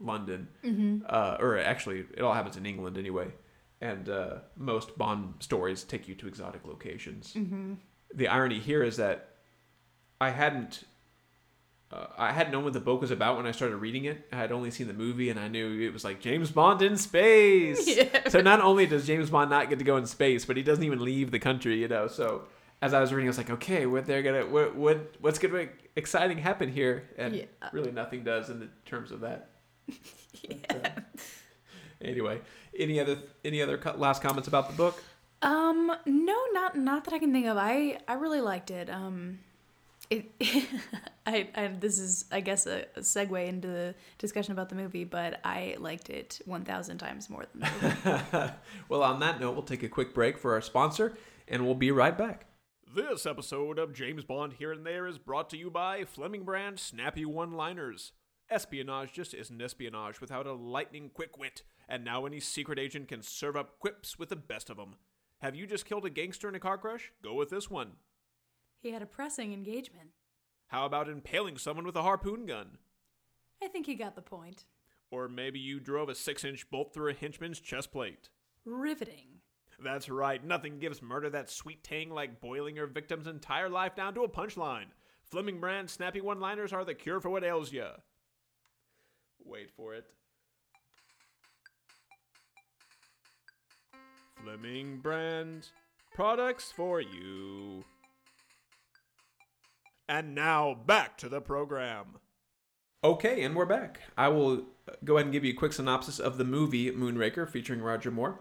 london 0.00 0.48
uh, 1.08 1.36
or 1.40 1.58
actually 1.58 2.04
it 2.14 2.20
all 2.22 2.34
happens 2.34 2.56
in 2.58 2.66
england 2.66 2.98
anyway 2.98 3.28
and 3.80 4.08
uh, 4.08 4.34
most 4.56 4.98
bond 4.98 5.34
stories 5.40 5.84
take 5.84 6.06
you 6.08 6.14
to 6.16 6.26
exotic 6.28 6.66
locations 6.66 7.34
the 8.14 8.28
irony 8.28 8.58
here 8.58 8.82
is 8.82 8.96
that 8.98 9.30
i 10.20 10.28
hadn't 10.30 10.84
uh, 11.92 12.06
I 12.18 12.32
hadn't 12.32 12.52
known 12.52 12.64
what 12.64 12.72
the 12.72 12.80
book 12.80 13.00
was 13.00 13.10
about 13.10 13.36
when 13.36 13.46
I 13.46 13.52
started 13.52 13.76
reading 13.76 14.04
it. 14.06 14.26
I 14.32 14.36
had 14.36 14.50
only 14.52 14.70
seen 14.70 14.86
the 14.88 14.92
movie, 14.92 15.30
and 15.30 15.38
I 15.38 15.46
knew 15.48 15.80
it 15.80 15.92
was 15.92 16.04
like 16.04 16.20
James 16.20 16.50
Bond 16.50 16.82
in 16.82 16.96
space. 16.96 17.86
Yeah. 17.96 18.28
So 18.28 18.40
not 18.40 18.60
only 18.60 18.86
does 18.86 19.06
James 19.06 19.30
Bond 19.30 19.50
not 19.50 19.68
get 19.70 19.78
to 19.78 19.84
go 19.84 19.96
in 19.96 20.06
space, 20.06 20.44
but 20.44 20.56
he 20.56 20.62
doesn't 20.62 20.82
even 20.84 21.00
leave 21.04 21.30
the 21.30 21.38
country. 21.38 21.80
You 21.80 21.88
know. 21.88 22.08
So 22.08 22.42
as 22.82 22.92
I 22.92 23.00
was 23.00 23.12
reading, 23.12 23.28
I 23.28 23.30
was 23.30 23.38
like, 23.38 23.50
okay, 23.50 23.86
what 23.86 24.04
they're 24.06 24.22
gonna, 24.22 24.44
what, 24.46 24.74
what 24.74 25.14
what's 25.20 25.38
gonna 25.38 25.68
exciting 25.94 26.38
happen 26.38 26.68
here? 26.70 27.08
And 27.16 27.36
Yeah. 27.36 27.44
really, 27.72 27.92
nothing 27.92 28.24
does 28.24 28.50
in 28.50 28.58
the 28.60 28.68
terms 28.84 29.12
of 29.12 29.20
that. 29.20 29.50
But, 30.68 30.86
uh, 30.98 31.00
anyway, 32.02 32.40
any 32.78 33.00
other 33.00 33.18
any 33.44 33.62
other 33.62 33.80
last 33.96 34.22
comments 34.22 34.48
about 34.48 34.68
the 34.70 34.76
book? 34.76 35.02
Um, 35.42 35.90
no, 36.06 36.36
not 36.52 36.76
not 36.76 37.04
that 37.04 37.14
I 37.14 37.18
can 37.18 37.32
think 37.32 37.46
of. 37.46 37.56
I 37.56 37.98
I 38.06 38.14
really 38.14 38.40
liked 38.40 38.70
it. 38.70 38.90
Um, 38.90 39.38
it. 40.10 40.30
I, 41.26 41.48
I 41.54 41.68
this 41.68 41.98
is 41.98 42.24
I 42.30 42.40
guess 42.40 42.66
a, 42.66 42.86
a 42.96 43.00
segue 43.00 43.46
into 43.46 43.68
the 43.68 43.94
discussion 44.18 44.52
about 44.52 44.68
the 44.68 44.74
movie, 44.74 45.04
but 45.04 45.40
I 45.44 45.76
liked 45.78 46.10
it 46.10 46.40
one 46.44 46.64
thousand 46.64 46.98
times 46.98 47.28
more 47.28 47.46
than 47.52 47.62
the 47.62 48.22
movie. 48.32 48.52
well, 48.88 49.02
on 49.02 49.20
that 49.20 49.40
note, 49.40 49.52
we'll 49.52 49.62
take 49.62 49.82
a 49.82 49.88
quick 49.88 50.14
break 50.14 50.38
for 50.38 50.54
our 50.54 50.60
sponsor, 50.60 51.16
and 51.48 51.64
we'll 51.64 51.74
be 51.74 51.90
right 51.90 52.16
back. 52.16 52.46
This 52.94 53.26
episode 53.26 53.78
of 53.78 53.92
James 53.92 54.24
Bond 54.24 54.54
Here 54.54 54.72
and 54.72 54.86
There 54.86 55.06
is 55.06 55.18
brought 55.18 55.50
to 55.50 55.56
you 55.56 55.70
by 55.70 56.04
Fleming 56.04 56.44
Brand 56.44 56.78
Snappy 56.78 57.24
One 57.24 57.52
Liners. 57.52 58.12
Espionage 58.48 59.12
just 59.12 59.34
isn't 59.34 59.60
espionage 59.60 60.20
without 60.20 60.46
a 60.46 60.52
lightning 60.52 61.10
quick 61.12 61.36
wit, 61.36 61.62
and 61.88 62.04
now 62.04 62.24
any 62.24 62.38
secret 62.38 62.78
agent 62.78 63.08
can 63.08 63.22
serve 63.22 63.56
up 63.56 63.80
quips 63.80 64.18
with 64.18 64.28
the 64.28 64.36
best 64.36 64.70
of 64.70 64.76
them. 64.76 64.94
Have 65.40 65.56
you 65.56 65.66
just 65.66 65.84
killed 65.84 66.06
a 66.06 66.10
gangster 66.10 66.48
in 66.48 66.54
a 66.54 66.60
car 66.60 66.78
crash? 66.78 67.12
Go 67.22 67.34
with 67.34 67.50
this 67.50 67.68
one. 67.68 67.92
He 68.80 68.90
had 68.90 69.02
a 69.02 69.06
pressing 69.06 69.52
engagement. 69.52 70.10
How 70.68 70.86
about 70.86 71.08
impaling 71.08 71.58
someone 71.58 71.86
with 71.86 71.96
a 71.96 72.02
harpoon 72.02 72.46
gun? 72.46 72.78
I 73.62 73.68
think 73.68 73.86
he 73.86 73.94
got 73.94 74.16
the 74.16 74.22
point. 74.22 74.64
Or 75.10 75.28
maybe 75.28 75.58
you 75.58 75.80
drove 75.80 76.08
a 76.08 76.14
six 76.14 76.44
inch 76.44 76.68
bolt 76.70 76.92
through 76.92 77.10
a 77.10 77.14
henchman's 77.14 77.60
chest 77.60 77.92
plate. 77.92 78.28
Riveting. 78.64 79.40
That's 79.78 80.08
right, 80.08 80.42
nothing 80.42 80.78
gives 80.78 81.02
murder 81.02 81.30
that 81.30 81.50
sweet 81.50 81.84
tang 81.84 82.10
like 82.10 82.40
boiling 82.40 82.76
your 82.76 82.86
victim's 82.86 83.26
entire 83.26 83.68
life 83.68 83.94
down 83.94 84.14
to 84.14 84.24
a 84.24 84.28
punchline. 84.28 84.86
Fleming 85.22 85.60
brand 85.60 85.90
snappy 85.90 86.20
one 86.20 86.40
liners 86.40 86.72
are 86.72 86.84
the 86.84 86.94
cure 86.94 87.20
for 87.20 87.30
what 87.30 87.44
ails 87.44 87.72
ya. 87.72 87.90
Wait 89.44 89.70
for 89.70 89.94
it. 89.94 90.04
Fleming 94.42 94.98
brand 94.98 95.68
products 96.14 96.72
for 96.72 97.00
you. 97.00 97.84
And 100.08 100.34
now 100.34 100.74
back 100.74 101.18
to 101.18 101.28
the 101.28 101.40
program. 101.40 102.18
Okay, 103.02 103.42
and 103.42 103.56
we're 103.56 103.66
back. 103.66 104.00
I 104.16 104.28
will 104.28 104.62
go 105.04 105.16
ahead 105.16 105.26
and 105.26 105.32
give 105.32 105.44
you 105.44 105.52
a 105.52 105.56
quick 105.56 105.72
synopsis 105.72 106.20
of 106.20 106.38
the 106.38 106.44
movie 106.44 106.90
Moonraker 106.92 107.48
featuring 107.48 107.82
Roger 107.82 108.10
Moore. 108.12 108.38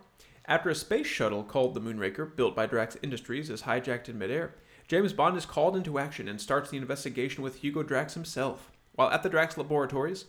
After 0.48 0.70
a 0.70 0.76
space 0.76 1.08
shuttle 1.08 1.44
called 1.44 1.74
the 1.74 1.82
Moonraker, 1.82 2.36
built 2.36 2.56
by 2.56 2.68
Drax 2.68 2.98
Industries, 3.02 3.50
is 3.50 3.64
hijacked 3.64 4.10
in 4.10 4.20
midair, 4.20 4.54
James 4.88 5.12
Bond 5.12 5.36
is 5.38 5.48
called 5.48 5.76
into 5.76 5.98
action 5.98 6.28
and 6.28 6.40
starts 6.40 6.70
the 6.70 6.78
investigation 6.78 7.44
with 7.44 7.58
Hugo 7.58 7.82
Drax 7.82 8.14
himself. 8.14 8.72
While 8.94 9.10
at 9.10 9.24
the 9.24 9.30
Drax 9.30 9.58
laboratories, 9.58 10.26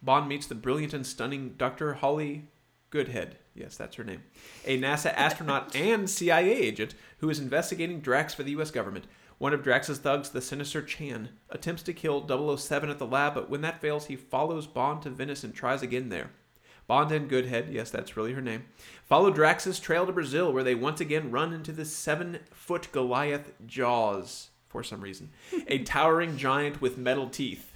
Bond 0.00 0.28
meets 0.28 0.46
the 0.46 0.54
brilliant 0.54 0.94
and 0.94 1.04
stunning 1.04 1.54
Dr. 1.58 1.94
Holly 1.94 2.44
Goodhead. 2.90 3.36
Yes, 3.54 3.76
that's 3.76 3.96
her 3.96 4.04
name. 4.04 4.22
A 4.64 4.78
NASA 4.80 5.12
astronaut 5.14 5.74
and 5.76 6.08
CIA 6.08 6.52
agent 6.52 6.94
who 7.18 7.28
is 7.28 7.40
investigating 7.40 8.00
Drax 8.00 8.34
for 8.34 8.44
the 8.44 8.52
US 8.52 8.70
government. 8.70 9.06
One 9.40 9.54
of 9.54 9.62
Drax's 9.62 9.96
thugs, 9.96 10.28
the 10.28 10.42
sinister 10.42 10.82
Chan, 10.82 11.30
attempts 11.48 11.82
to 11.84 11.94
kill 11.94 12.28
007 12.58 12.90
at 12.90 12.98
the 12.98 13.06
lab, 13.06 13.32
but 13.32 13.48
when 13.48 13.62
that 13.62 13.80
fails, 13.80 14.04
he 14.04 14.14
follows 14.14 14.66
Bond 14.66 15.00
to 15.00 15.08
Venice 15.08 15.42
and 15.42 15.54
tries 15.54 15.80
again 15.80 16.10
there. 16.10 16.32
Bond 16.86 17.10
and 17.10 17.26
Goodhead, 17.26 17.72
yes, 17.72 17.90
that's 17.90 18.18
really 18.18 18.34
her 18.34 18.42
name, 18.42 18.64
follow 19.02 19.30
Drax's 19.30 19.80
trail 19.80 20.04
to 20.04 20.12
Brazil, 20.12 20.52
where 20.52 20.62
they 20.62 20.74
once 20.74 21.00
again 21.00 21.30
run 21.30 21.54
into 21.54 21.72
the 21.72 21.86
seven 21.86 22.40
foot 22.52 22.92
Goliath 22.92 23.54
Jaws, 23.66 24.50
for 24.68 24.82
some 24.82 25.00
reason. 25.00 25.30
a 25.68 25.84
towering 25.84 26.36
giant 26.36 26.82
with 26.82 26.98
metal 26.98 27.30
teeth. 27.30 27.69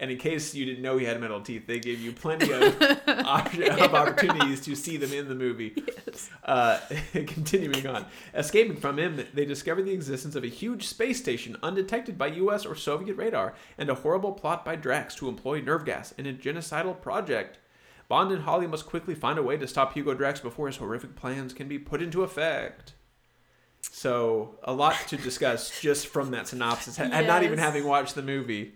And 0.00 0.12
in 0.12 0.18
case 0.18 0.54
you 0.54 0.64
didn't 0.64 0.82
know 0.82 0.96
he 0.96 1.06
had 1.06 1.20
metal 1.20 1.40
teeth, 1.40 1.66
they 1.66 1.80
gave 1.80 2.00
you 2.00 2.12
plenty 2.12 2.52
of, 2.52 2.62
op- 3.08 3.52
of 3.54 3.94
opportunities 3.94 4.60
to 4.60 4.76
see 4.76 4.96
them 4.96 5.12
in 5.12 5.28
the 5.28 5.34
movie. 5.34 5.72
Yes. 6.06 6.30
Uh, 6.44 6.78
continuing 7.12 7.84
on. 7.86 8.06
Escaping 8.32 8.76
from 8.76 8.98
him, 8.98 9.26
they 9.34 9.44
discover 9.44 9.82
the 9.82 9.92
existence 9.92 10.36
of 10.36 10.44
a 10.44 10.48
huge 10.48 10.86
space 10.86 11.18
station 11.18 11.56
undetected 11.64 12.16
by 12.16 12.28
US 12.28 12.64
or 12.64 12.76
Soviet 12.76 13.14
radar 13.14 13.54
and 13.76 13.90
a 13.90 13.96
horrible 13.96 14.32
plot 14.32 14.64
by 14.64 14.76
Drax 14.76 15.16
to 15.16 15.28
employ 15.28 15.60
nerve 15.60 15.84
gas 15.84 16.12
in 16.12 16.26
a 16.26 16.32
genocidal 16.32 17.00
project. 17.00 17.58
Bond 18.06 18.30
and 18.30 18.42
Holly 18.42 18.66
must 18.66 18.86
quickly 18.86 19.14
find 19.14 19.38
a 19.38 19.42
way 19.42 19.56
to 19.56 19.66
stop 19.66 19.92
Hugo 19.92 20.14
Drax 20.14 20.40
before 20.40 20.68
his 20.68 20.76
horrific 20.76 21.16
plans 21.16 21.52
can 21.52 21.68
be 21.68 21.78
put 21.78 22.00
into 22.00 22.22
effect. 22.22 22.94
So, 23.98 24.54
a 24.62 24.72
lot 24.72 24.94
to 25.08 25.16
discuss 25.16 25.80
just 25.80 26.06
from 26.06 26.30
that 26.30 26.46
synopsis, 26.46 27.00
and 27.00 27.26
not 27.26 27.42
even 27.42 27.58
having 27.58 27.84
watched 27.84 28.14
the 28.14 28.22
movie. 28.22 28.74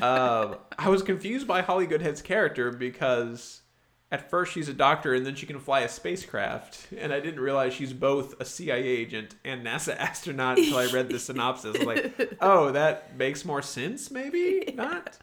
um, 0.00 0.54
I 0.78 0.88
was 0.88 1.02
confused 1.02 1.48
by 1.48 1.60
Holly 1.60 1.88
Goodhead's 1.88 2.22
character 2.22 2.70
because 2.70 3.62
at 4.12 4.30
first 4.30 4.52
she's 4.52 4.68
a 4.68 4.72
doctor 4.72 5.12
and 5.12 5.26
then 5.26 5.34
she 5.34 5.44
can 5.44 5.58
fly 5.58 5.80
a 5.80 5.88
spacecraft, 5.88 6.86
and 6.96 7.12
I 7.12 7.18
didn't 7.18 7.40
realize 7.40 7.74
she's 7.74 7.92
both 7.92 8.40
a 8.40 8.44
CIA 8.44 8.84
agent 8.84 9.34
and 9.44 9.66
NASA 9.66 9.96
astronaut 9.98 10.58
until 10.58 10.78
I 10.78 10.86
read 10.86 11.08
the 11.08 11.18
synopsis. 11.18 11.82
Like, 11.82 12.36
oh, 12.40 12.70
that 12.70 13.16
makes 13.18 13.44
more 13.44 13.60
sense, 13.60 14.08
maybe? 14.08 14.72
Not? 14.72 15.18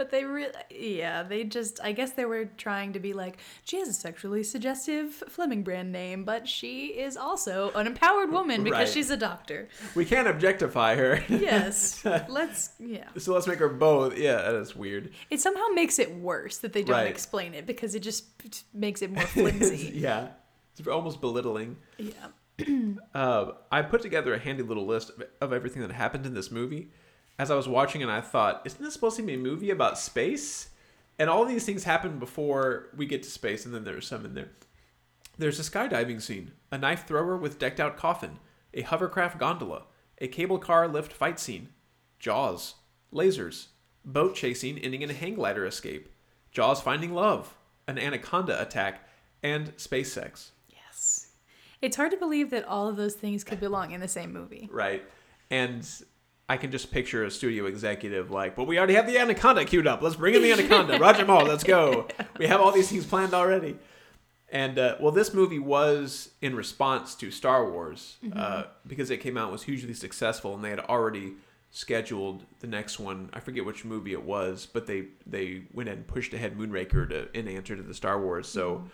But 0.00 0.10
they 0.10 0.24
really, 0.24 0.50
yeah, 0.70 1.22
they 1.24 1.44
just, 1.44 1.78
I 1.84 1.92
guess 1.92 2.12
they 2.12 2.24
were 2.24 2.46
trying 2.46 2.94
to 2.94 2.98
be 2.98 3.12
like, 3.12 3.36
she 3.64 3.78
has 3.80 3.88
a 3.88 3.92
sexually 3.92 4.42
suggestive 4.42 5.12
Fleming 5.28 5.62
brand 5.62 5.92
name, 5.92 6.24
but 6.24 6.48
she 6.48 6.86
is 6.86 7.18
also 7.18 7.70
an 7.72 7.86
empowered 7.86 8.32
woman 8.32 8.64
because 8.64 8.78
Right. 8.78 8.88
she's 8.88 9.10
a 9.10 9.16
doctor. 9.18 9.68
We 9.94 10.06
can't 10.06 10.26
objectify 10.26 10.94
her. 10.96 11.22
Yes. 11.28 12.02
Let's, 12.30 12.70
yeah. 12.80 13.08
so 13.18 13.34
let's 13.34 13.46
make 13.46 13.58
her 13.58 13.68
both. 13.68 14.16
Yeah, 14.16 14.52
that's 14.52 14.74
weird. 14.74 15.10
It 15.28 15.38
somehow 15.42 15.66
makes 15.74 15.98
it 15.98 16.14
worse 16.14 16.56
that 16.58 16.72
they 16.72 16.82
don't 16.82 16.96
Right. 16.96 17.06
explain 17.08 17.52
it 17.52 17.66
because 17.66 17.94
it 17.94 18.00
just 18.00 18.24
makes 18.72 19.02
it 19.02 19.10
more 19.12 19.26
flimsy. 19.26 19.92
yeah. 19.96 20.28
It's 20.78 20.88
almost 20.88 21.20
belittling. 21.20 21.76
yeah. 21.98 22.28
Uh, 23.14 23.52
I 23.70 23.82
put 23.82 24.00
together 24.00 24.32
a 24.32 24.38
handy 24.38 24.62
little 24.62 24.86
list 24.86 25.10
of, 25.10 25.24
of 25.42 25.52
everything 25.52 25.82
that 25.82 25.92
happened 25.92 26.24
in 26.24 26.32
this 26.32 26.50
movie. 26.50 26.88
As 27.40 27.50
I 27.50 27.54
was 27.54 27.66
watching 27.66 28.02
and 28.02 28.12
I 28.12 28.20
thought, 28.20 28.60
isn't 28.66 28.84
this 28.84 28.92
supposed 28.92 29.16
to 29.16 29.22
be 29.22 29.32
a 29.32 29.38
movie 29.38 29.70
about 29.70 29.98
space? 29.98 30.68
And 31.18 31.30
all 31.30 31.46
these 31.46 31.64
things 31.64 31.84
happen 31.84 32.18
before 32.18 32.90
we 32.94 33.06
get 33.06 33.22
to 33.22 33.30
space, 33.30 33.64
and 33.64 33.74
then 33.74 33.82
there's 33.82 34.06
some 34.06 34.26
in 34.26 34.34
there. 34.34 34.50
There's 35.38 35.58
a 35.58 35.62
skydiving 35.62 36.20
scene, 36.20 36.50
a 36.70 36.76
knife 36.76 37.06
thrower 37.06 37.38
with 37.38 37.58
decked 37.58 37.80
out 37.80 37.96
coffin, 37.96 38.40
a 38.74 38.82
hovercraft 38.82 39.38
gondola, 39.38 39.84
a 40.18 40.28
cable 40.28 40.58
car 40.58 40.86
lift 40.86 41.14
fight 41.14 41.40
scene, 41.40 41.70
Jaws, 42.18 42.74
lasers, 43.10 43.68
boat 44.04 44.34
chasing 44.34 44.76
ending 44.76 45.00
in 45.00 45.08
a 45.08 45.14
hang 45.14 45.36
glider 45.36 45.64
escape, 45.64 46.10
Jaws 46.52 46.82
finding 46.82 47.14
love, 47.14 47.56
an 47.88 47.98
anaconda 47.98 48.60
attack, 48.60 49.08
and 49.42 49.72
space 49.78 50.12
sex. 50.12 50.52
Yes. 50.68 51.28
It's 51.80 51.96
hard 51.96 52.10
to 52.10 52.18
believe 52.18 52.50
that 52.50 52.66
all 52.66 52.86
of 52.86 52.96
those 52.96 53.14
things 53.14 53.44
could 53.44 53.60
belong 53.60 53.92
in 53.92 54.00
the 54.00 54.08
same 54.08 54.30
movie. 54.30 54.68
right? 54.70 55.02
And 55.50 55.88
I 56.50 56.56
can 56.56 56.72
just 56.72 56.90
picture 56.90 57.22
a 57.22 57.30
studio 57.30 57.66
executive 57.66 58.32
like, 58.32 58.56
"But 58.56 58.64
we 58.64 58.76
already 58.76 58.94
have 58.94 59.06
the 59.06 59.16
anaconda 59.18 59.64
queued 59.64 59.86
up. 59.86 60.02
Let's 60.02 60.16
bring 60.16 60.34
in 60.34 60.42
the 60.42 60.50
anaconda. 60.50 60.98
Roger 61.00 61.24
Moore, 61.24 61.44
let's 61.44 61.62
go. 61.62 62.08
We 62.38 62.48
have 62.48 62.60
all 62.60 62.72
these 62.72 62.88
things 62.88 63.06
planned 63.06 63.34
already." 63.34 63.76
And 64.50 64.76
uh, 64.76 64.96
well, 64.98 65.12
this 65.12 65.32
movie 65.32 65.60
was 65.60 66.30
in 66.42 66.56
response 66.56 67.14
to 67.14 67.30
Star 67.30 67.70
Wars 67.70 68.16
uh, 68.34 68.64
because 68.84 69.12
it 69.12 69.18
came 69.18 69.36
out 69.36 69.52
was 69.52 69.62
hugely 69.62 69.94
successful, 69.94 70.56
and 70.56 70.64
they 70.64 70.70
had 70.70 70.80
already 70.80 71.34
scheduled 71.70 72.42
the 72.58 72.66
next 72.66 72.98
one. 72.98 73.30
I 73.32 73.38
forget 73.38 73.64
which 73.64 73.84
movie 73.84 74.12
it 74.12 74.24
was, 74.24 74.66
but 74.66 74.88
they 74.88 75.04
they 75.24 75.62
went 75.72 75.88
ahead 75.88 75.98
and 75.98 76.06
pushed 76.08 76.34
ahead 76.34 76.58
Moonraker 76.58 77.08
to 77.10 77.38
in 77.38 77.46
answer 77.46 77.76
to 77.76 77.82
the 77.82 77.94
Star 77.94 78.20
Wars. 78.20 78.48
So 78.48 78.86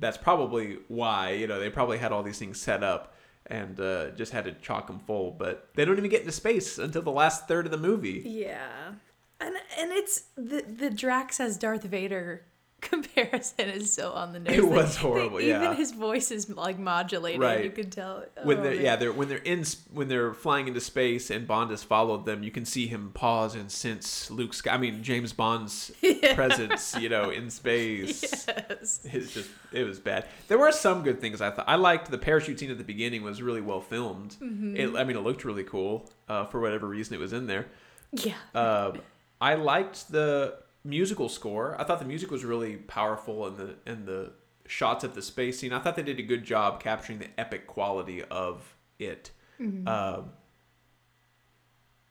that's 0.00 0.16
probably 0.16 0.78
why 0.88 1.32
you 1.32 1.46
know 1.46 1.60
they 1.60 1.68
probably 1.68 1.98
had 1.98 2.10
all 2.10 2.22
these 2.22 2.38
things 2.38 2.58
set 2.58 2.82
up 2.82 3.14
and 3.46 3.78
uh, 3.80 4.10
just 4.10 4.32
had 4.32 4.44
to 4.44 4.52
chalk 4.52 4.86
them 4.86 5.00
full. 5.00 5.30
But 5.32 5.68
they 5.74 5.84
don't 5.84 5.98
even 5.98 6.10
get 6.10 6.20
into 6.20 6.32
space 6.32 6.78
until 6.78 7.02
the 7.02 7.10
last 7.10 7.48
third 7.48 7.66
of 7.66 7.72
the 7.72 7.78
movie. 7.78 8.22
Yeah. 8.24 8.94
And 9.40 9.56
and 9.78 9.92
it's 9.92 10.24
the 10.36 10.62
the 10.62 10.90
Drax 10.90 11.40
as 11.40 11.58
Darth 11.58 11.84
Vader 11.84 12.44
comparison 12.82 13.70
is 13.70 13.92
so 13.92 14.12
on 14.12 14.32
the 14.34 14.40
nose. 14.40 14.54
It 14.54 14.68
was 14.68 14.96
horrible, 14.96 15.38
they- 15.38 15.48
yeah. 15.48 15.64
Even 15.64 15.76
his 15.76 15.92
voice 15.92 16.30
is 16.30 16.50
like 16.50 16.78
modulated. 16.78 17.40
Right. 17.40 17.64
You 17.64 17.70
can 17.70 17.88
tell. 17.88 18.24
When 18.42 18.58
oh, 18.58 18.62
they're 18.62 18.74
man. 18.74 18.84
yeah 18.84 18.96
they're 18.96 19.12
when 19.12 19.28
they're 19.28 19.38
in 19.38 19.64
when 19.92 20.08
they're 20.08 20.34
flying 20.34 20.68
into 20.68 20.80
space 20.80 21.30
and 21.30 21.46
Bond 21.46 21.70
has 21.70 21.82
followed 21.82 22.26
them, 22.26 22.42
you 22.42 22.50
can 22.50 22.64
see 22.66 22.86
him 22.86 23.10
pause 23.14 23.54
and 23.54 23.70
sense 23.70 24.30
Luke's. 24.30 24.62
I 24.70 24.76
mean 24.76 25.02
James 25.02 25.32
Bond's 25.32 25.90
presence, 26.34 26.94
you 26.98 27.08
know, 27.08 27.30
in 27.30 27.48
space. 27.60 28.46
Yes. 28.46 29.00
It's 29.04 29.32
just 29.32 29.50
it 29.72 29.84
was 29.84 29.98
bad. 29.98 30.26
There 30.48 30.58
were 30.58 30.72
some 30.72 31.02
good 31.02 31.20
things 31.20 31.40
I 31.40 31.50
thought. 31.50 31.64
I 31.68 31.76
liked 31.76 32.10
the 32.10 32.18
parachute 32.18 32.58
scene 32.58 32.70
at 32.70 32.78
the 32.78 32.84
beginning 32.84 33.22
was 33.22 33.40
really 33.40 33.60
well 33.62 33.80
filmed. 33.80 34.36
Mm-hmm. 34.42 34.76
It, 34.76 34.96
I 34.96 35.04
mean, 35.04 35.16
it 35.16 35.20
looked 35.20 35.44
really 35.44 35.64
cool 35.64 36.10
uh, 36.28 36.44
for 36.44 36.60
whatever 36.60 36.86
reason 36.86 37.14
it 37.14 37.20
was 37.20 37.32
in 37.32 37.46
there. 37.46 37.68
Yeah. 38.12 38.34
Um, 38.54 39.00
I 39.40 39.54
liked 39.54 40.10
the 40.12 40.58
musical 40.84 41.28
score. 41.28 41.76
I 41.80 41.84
thought 41.84 41.98
the 41.98 42.04
music 42.04 42.30
was 42.30 42.44
really 42.44 42.76
powerful, 42.76 43.46
and 43.46 43.56
the 43.56 43.76
and 43.86 44.06
the 44.06 44.32
shots 44.66 45.04
of 45.04 45.14
the 45.14 45.22
space 45.22 45.58
scene. 45.58 45.72
I 45.72 45.78
thought 45.80 45.96
they 45.96 46.02
did 46.02 46.18
a 46.18 46.22
good 46.22 46.44
job 46.44 46.82
capturing 46.82 47.18
the 47.18 47.28
epic 47.38 47.66
quality 47.66 48.22
of 48.24 48.76
it. 48.98 49.30
Um, 49.60 50.30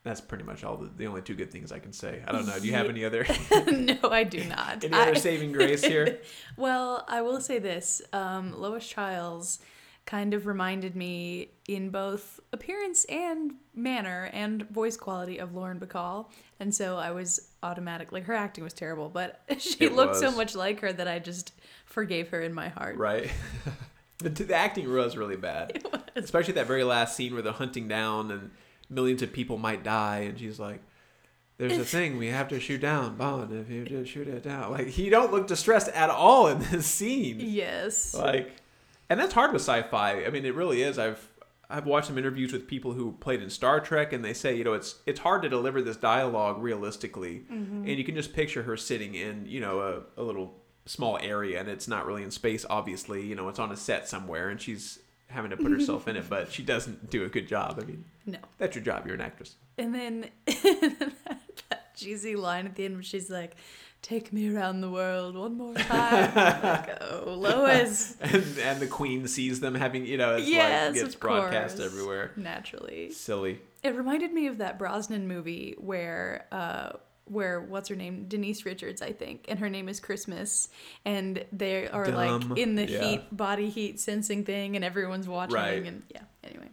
that's 0.03 0.21
pretty 0.21 0.43
much 0.45 0.63
all 0.63 0.77
the, 0.77 0.89
the 0.95 1.05
only 1.05 1.21
two 1.21 1.35
good 1.35 1.51
things 1.51 1.71
I 1.71 1.79
can 1.79 1.93
say. 1.93 2.23
I 2.27 2.31
don't 2.31 2.47
know. 2.47 2.57
Do 2.59 2.65
you 2.65 2.73
have 2.73 2.87
any 2.89 3.03
other 3.05 3.25
no, 3.71 3.97
I 4.09 4.23
do 4.23 4.43
not. 4.45 4.83
any 4.83 4.93
other 4.93 5.11
I- 5.11 5.13
saving 5.15 5.51
grace 5.51 5.83
here? 5.83 6.19
Well, 6.57 7.05
I 7.07 7.21
will 7.21 7.39
say 7.41 7.59
this: 7.59 8.01
um, 8.13 8.53
Lois 8.59 8.87
Chiles 8.87 9.59
kind 10.05 10.33
of 10.33 10.45
reminded 10.45 10.95
me 10.95 11.49
in 11.67 11.89
both 11.89 12.39
appearance 12.51 13.05
and 13.05 13.53
manner 13.73 14.29
and 14.33 14.67
voice 14.69 14.97
quality 14.97 15.37
of 15.37 15.53
Lauren 15.53 15.79
Bacall, 15.79 16.27
and 16.59 16.73
so 16.73 16.97
I 16.97 17.11
was 17.11 17.49
automatically 17.63 18.21
her 18.21 18.33
acting 18.33 18.63
was 18.63 18.73
terrible, 18.73 19.09
but 19.09 19.41
she 19.59 19.85
It 19.85 19.93
looked 19.93 20.15
so 20.15 20.31
much 20.31 20.55
like 20.55 20.79
her 20.81 20.91
that 20.91 21.07
I 21.07 21.19
just 21.19 21.53
forgave 21.85 22.29
her 22.29 22.41
in 22.41 22.53
my 22.53 22.69
heart. 22.69 22.97
Right. 22.97 23.31
the, 24.17 24.29
the 24.29 24.55
acting 24.55 24.91
was 24.91 25.15
really 25.15 25.37
bad, 25.37 25.85
especially 26.15 26.53
that 26.53 26.67
very 26.67 26.83
last 26.83 27.15
scene 27.15 27.33
where 27.33 27.41
they're 27.41 27.53
hunting 27.53 27.87
down 27.87 28.31
and 28.31 28.51
millions 28.89 29.21
of 29.21 29.31
people 29.31 29.57
might 29.57 29.83
die, 29.83 30.19
and 30.19 30.39
she's 30.39 30.59
like. 30.59 30.81
There's 31.57 31.77
a 31.77 31.85
thing 31.85 32.17
we 32.17 32.29
have 32.29 32.47
to 32.47 32.59
shoot 32.59 32.81
down, 32.81 33.17
Bond. 33.17 33.51
If 33.53 33.69
you 33.69 33.85
just 33.85 34.09
shoot 34.09 34.27
it 34.27 34.41
down, 34.41 34.71
like 34.71 34.87
he 34.87 35.11
don't 35.11 35.31
look 35.31 35.45
distressed 35.45 35.89
at 35.89 36.09
all 36.09 36.47
in 36.47 36.57
this 36.57 36.87
scene. 36.87 37.37
Yes. 37.39 38.15
like 38.15 38.51
and 39.11 39.19
that's 39.19 39.33
hard 39.33 39.51
with 39.53 39.61
sci-fi. 39.61 40.25
I 40.25 40.29
mean 40.29 40.45
it 40.45 40.55
really 40.55 40.81
is. 40.81 40.97
I've 40.97 41.27
i've 41.69 41.85
watched 41.85 42.07
some 42.07 42.17
interviews 42.17 42.51
with 42.51 42.67
people 42.67 42.91
who 42.93 43.13
played 43.13 43.41
in 43.41 43.49
star 43.49 43.79
trek 43.79 44.11
and 44.11 44.25
they 44.25 44.33
say 44.33 44.55
you 44.57 44.63
know 44.63 44.73
it's 44.73 44.95
it's 45.05 45.21
hard 45.21 45.41
to 45.43 45.49
deliver 45.49 45.81
this 45.81 45.97
dialogue 45.97 46.61
realistically. 46.61 47.43
Mm-hmm. 47.51 47.87
And 47.87 47.97
you 47.97 48.03
can 48.03 48.15
just 48.15 48.33
picture 48.33 48.63
her 48.63 48.75
sitting 48.77 49.15
in 49.15 49.45
you 49.45 49.59
know 49.59 49.79
a, 50.17 50.21
a 50.21 50.23
little 50.23 50.53
small 50.85 51.17
area 51.21 51.59
and 51.59 51.69
it's 51.69 51.87
not 51.87 52.05
really 52.05 52.23
in 52.23 52.31
space 52.31 52.65
obviously. 52.69 53.25
You 53.25 53.35
know 53.35 53.47
it's 53.49 53.59
on 53.59 53.71
a 53.71 53.77
set 53.77 54.07
somewhere 54.07 54.49
and 54.49 54.59
she's 54.61 54.99
having 55.27 55.51
to 55.51 55.55
put 55.57 55.71
herself 55.71 56.07
in 56.09 56.17
it 56.17 56.25
but 56.29 56.51
she 56.51 56.61
doesn't 56.63 57.09
do 57.09 57.23
a 57.23 57.29
good 57.29 57.47
job. 57.47 57.79
I 57.81 57.85
mean 57.85 58.03
No. 58.25 58.39
that's 58.57 58.75
your 58.75 58.83
job. 58.83 59.05
You're 59.05 59.15
an 59.15 59.21
actress. 59.21 59.55
And 59.77 59.95
then 59.95 60.25
cheesy 61.95 62.35
line 62.35 62.65
at 62.65 62.75
the 62.75 62.85
end 62.85 62.95
where 62.95 63.03
she's 63.03 63.29
like, 63.29 63.55
"Take 64.01 64.31
me 64.33 64.53
around 64.55 64.81
the 64.81 64.89
world 64.89 65.35
one 65.35 65.57
more 65.57 65.73
time." 65.75 66.35
Like, 66.35 66.97
oh, 67.01 67.33
Lois. 67.37 68.15
and 68.21 68.43
and 68.59 68.79
the 68.79 68.87
queen 68.87 69.27
sees 69.27 69.59
them 69.59 69.75
having 69.75 70.05
you 70.05 70.17
know 70.17 70.35
it's 70.35 70.47
yes, 70.49 70.93
like 70.95 71.03
gets 71.03 71.15
broadcast 71.15 71.77
course. 71.77 71.87
everywhere 71.87 72.31
Naturally. 72.35 73.11
silly 73.11 73.59
It 73.83 73.95
reminded 73.95 74.31
me 74.33 74.47
of 74.47 74.57
that 74.59 74.77
Brosnan 74.79 75.27
movie 75.27 75.75
where 75.77 76.45
uh 76.51 76.91
where 77.25 77.61
what's 77.61 77.87
her 77.87 77.95
name 77.95 78.25
Denise 78.27 78.65
Richards 78.65 79.01
I 79.01 79.13
think 79.13 79.45
and 79.47 79.59
her 79.59 79.69
name 79.69 79.87
is 79.87 79.99
Christmas 80.01 80.67
and 81.05 81.45
they 81.53 81.87
are 81.87 82.05
Dumb. 82.05 82.15
like 82.49 82.57
in 82.59 82.75
the 82.75 82.85
Yeah. 82.89 83.01
heat 83.03 83.21
body 83.31 83.69
heat 83.69 83.99
sensing 84.01 84.43
thing 84.43 84.75
and 84.75 84.83
everyone's 84.83 85.27
watching 85.29 85.55
Right. 85.55 85.85
and 85.85 86.03
yeah 86.13 86.23
anyway 86.43 86.67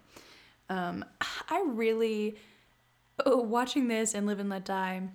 um 0.69 1.05
I 1.51 1.65
really 1.69 2.37
oh, 3.27 3.41
watching 3.41 3.89
this 3.89 4.15
and 4.15 4.27
Live 4.27 4.39
and 4.41 4.49
Let 4.49 4.65
Die 4.65 5.09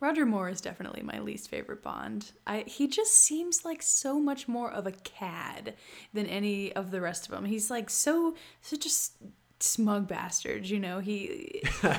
Roger 0.00 0.24
Moore 0.24 0.48
is 0.48 0.62
definitely 0.62 1.02
my 1.02 1.18
least 1.20 1.50
favorite 1.50 1.82
Bond. 1.82 2.32
I 2.46 2.64
he 2.66 2.88
just 2.88 3.12
seems 3.14 3.66
like 3.66 3.82
so 3.82 4.18
much 4.18 4.48
more 4.48 4.70
of 4.72 4.86
a 4.86 4.92
cad 4.92 5.74
than 6.14 6.24
any 6.26 6.72
of 6.72 6.90
the 6.90 7.02
rest 7.02 7.26
of 7.26 7.32
them. 7.32 7.44
He's 7.44 7.70
like 7.70 7.90
so 7.90 8.34
such 8.62 8.86
a 8.86 8.88
s- 8.88 9.10
smug 9.60 10.08
bastard, 10.08 10.66
you 10.66 10.78
know. 10.80 11.00
He 11.00 11.62
well 11.82 11.94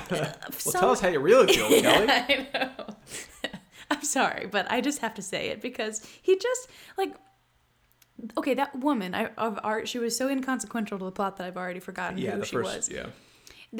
tell 0.71 0.89
uh, 0.89 0.93
us 0.93 0.99
how 1.01 1.09
you 1.09 1.19
really 1.19 1.53
feel 1.53 1.69
kelly 1.81 2.09
I 2.09 2.47
know. 2.51 2.95
I'm 3.91 4.03
sorry, 4.03 4.47
but 4.47 4.65
I 4.71 4.81
just 4.81 4.99
have 4.99 5.13
to 5.15 5.21
say 5.21 5.49
it 5.49 5.61
because 5.61 6.03
he 6.23 6.37
just 6.37 6.69
like 6.97 7.13
okay, 8.35 8.55
that 8.55 8.79
woman 8.79 9.13
I, 9.13 9.27
of 9.37 9.59
art, 9.63 9.87
she 9.87 9.99
was 9.99 10.17
so 10.17 10.27
inconsequential 10.27 10.97
to 10.99 11.05
the 11.05 11.11
plot 11.11 11.37
that 11.37 11.45
I've 11.45 11.57
already 11.57 11.79
forgotten 11.79 12.17
yeah 12.17 12.31
who 12.31 12.45
she 12.45 12.55
first 12.55 12.75
was. 12.75 12.89
yeah 12.89 13.03
The- 13.03 13.11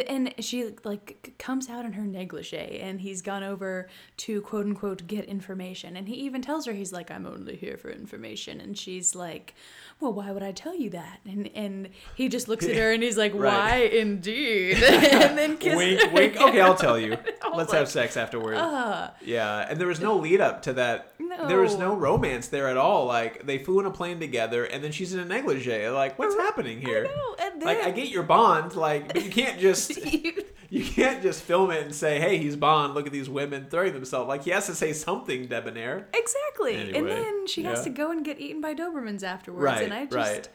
And 0.07 0.33
she 0.39 0.73
like 0.85 1.35
comes 1.37 1.69
out 1.69 1.83
in 1.83 1.93
her 1.93 2.03
negligee, 2.03 2.79
and 2.79 3.01
he's 3.01 3.21
gone 3.21 3.43
over 3.43 3.89
to 4.17 4.41
quote 4.41 4.65
unquote 4.65 5.05
get 5.05 5.25
information, 5.25 5.97
and 5.97 6.07
he 6.07 6.15
even 6.15 6.41
tells 6.41 6.65
her 6.65 6.71
he's 6.71 6.93
like, 6.93 7.11
"I'm 7.11 7.25
only 7.25 7.57
here 7.57 7.75
for 7.75 7.89
information," 7.89 8.61
and 8.61 8.77
she's 8.77 9.15
like, 9.15 9.53
"Well, 9.99 10.13
why 10.13 10.31
would 10.31 10.43
I 10.43 10.53
tell 10.53 10.75
you 10.77 10.91
that?" 10.91 11.19
And 11.25 11.49
and 11.53 11.89
he 12.15 12.29
just 12.29 12.47
looks 12.47 12.65
at 12.65 12.75
her 12.75 12.93
and 12.93 13.03
he's 13.03 13.17
like, 13.17 13.33
Right. 13.35 13.53
"Why 13.53 13.75
indeed?" 13.97 14.81
and 14.83 15.37
then 15.37 15.57
kisses 15.57 15.77
wink, 15.77 16.01
her. 16.01 16.09
wink. 16.13 16.37
Okay, 16.37 16.61
I'll 16.61 16.75
tell 16.75 16.99
you. 16.99 17.17
Oh 17.43 17.57
Let's 17.57 17.71
like, 17.71 17.79
have 17.79 17.89
sex 17.89 18.17
afterward. 18.17 18.55
Uh. 18.55 19.09
yeah, 19.25 19.65
and 19.67 19.81
there 19.81 19.87
was 19.87 19.99
no 19.99 20.15
lead 20.15 20.39
up 20.41 20.61
to 20.61 20.73
that. 20.73 21.15
no. 21.19 21.47
There 21.47 21.59
was 21.59 21.75
no 21.75 21.95
romance 21.95 22.47
there 22.47 22.69
at 22.69 22.77
all. 22.77 23.07
Like 23.07 23.45
they 23.45 23.57
flew 23.57 23.79
in 23.79 23.87
a 23.87 23.91
plane 23.91 24.19
together, 24.19 24.63
and 24.63 24.83
then 24.83 24.91
she's 24.91 25.13
in 25.13 25.19
a 25.19 25.25
negligee. 25.25 25.89
Like, 25.89 26.17
what's 26.19 26.35
uh-huh. 26.35 26.43
happening 26.43 26.79
here? 26.79 27.05
know, 27.05 27.35
and 27.39 27.63
like, 27.63 27.83
I 27.83 27.91
get 27.91 28.09
your 28.09 28.23
Bond, 28.23 28.75
like, 28.75 29.11
but 29.11 29.23
you 29.23 29.31
can't 29.31 29.59
just 29.59 29.80
you 30.69 30.83
can't 30.83 31.21
just 31.21 31.41
film 31.43 31.71
it 31.71 31.83
and 31.83 31.93
say, 31.93 32.19
"Hey, 32.19 32.37
he's 32.37 32.55
Bond. 32.55 32.93
Look 32.93 33.05
at 33.07 33.13
these 33.13 33.29
women 33.29 33.67
throwing 33.69 33.93
themselves." 33.93 34.27
Like, 34.27 34.43
he 34.43 34.51
has 34.51 34.65
to 34.67 34.75
say 34.75 34.93
something 34.93 35.47
debonair. 35.47 36.07
Exactly. 36.13 36.95
and 36.95 37.07
then 37.07 37.47
she 37.47 37.63
has 37.63 37.83
to 37.83 37.89
go 37.89 38.11
and 38.11 38.23
get 38.23 38.39
eaten 38.39 38.61
by 38.61 38.73
Dobermans 38.73 39.23
afterwards. 39.23 39.63
Right, 39.63 39.83
and 39.83 39.93
I 39.93 40.05
just 40.05 40.15
right. 40.15 40.49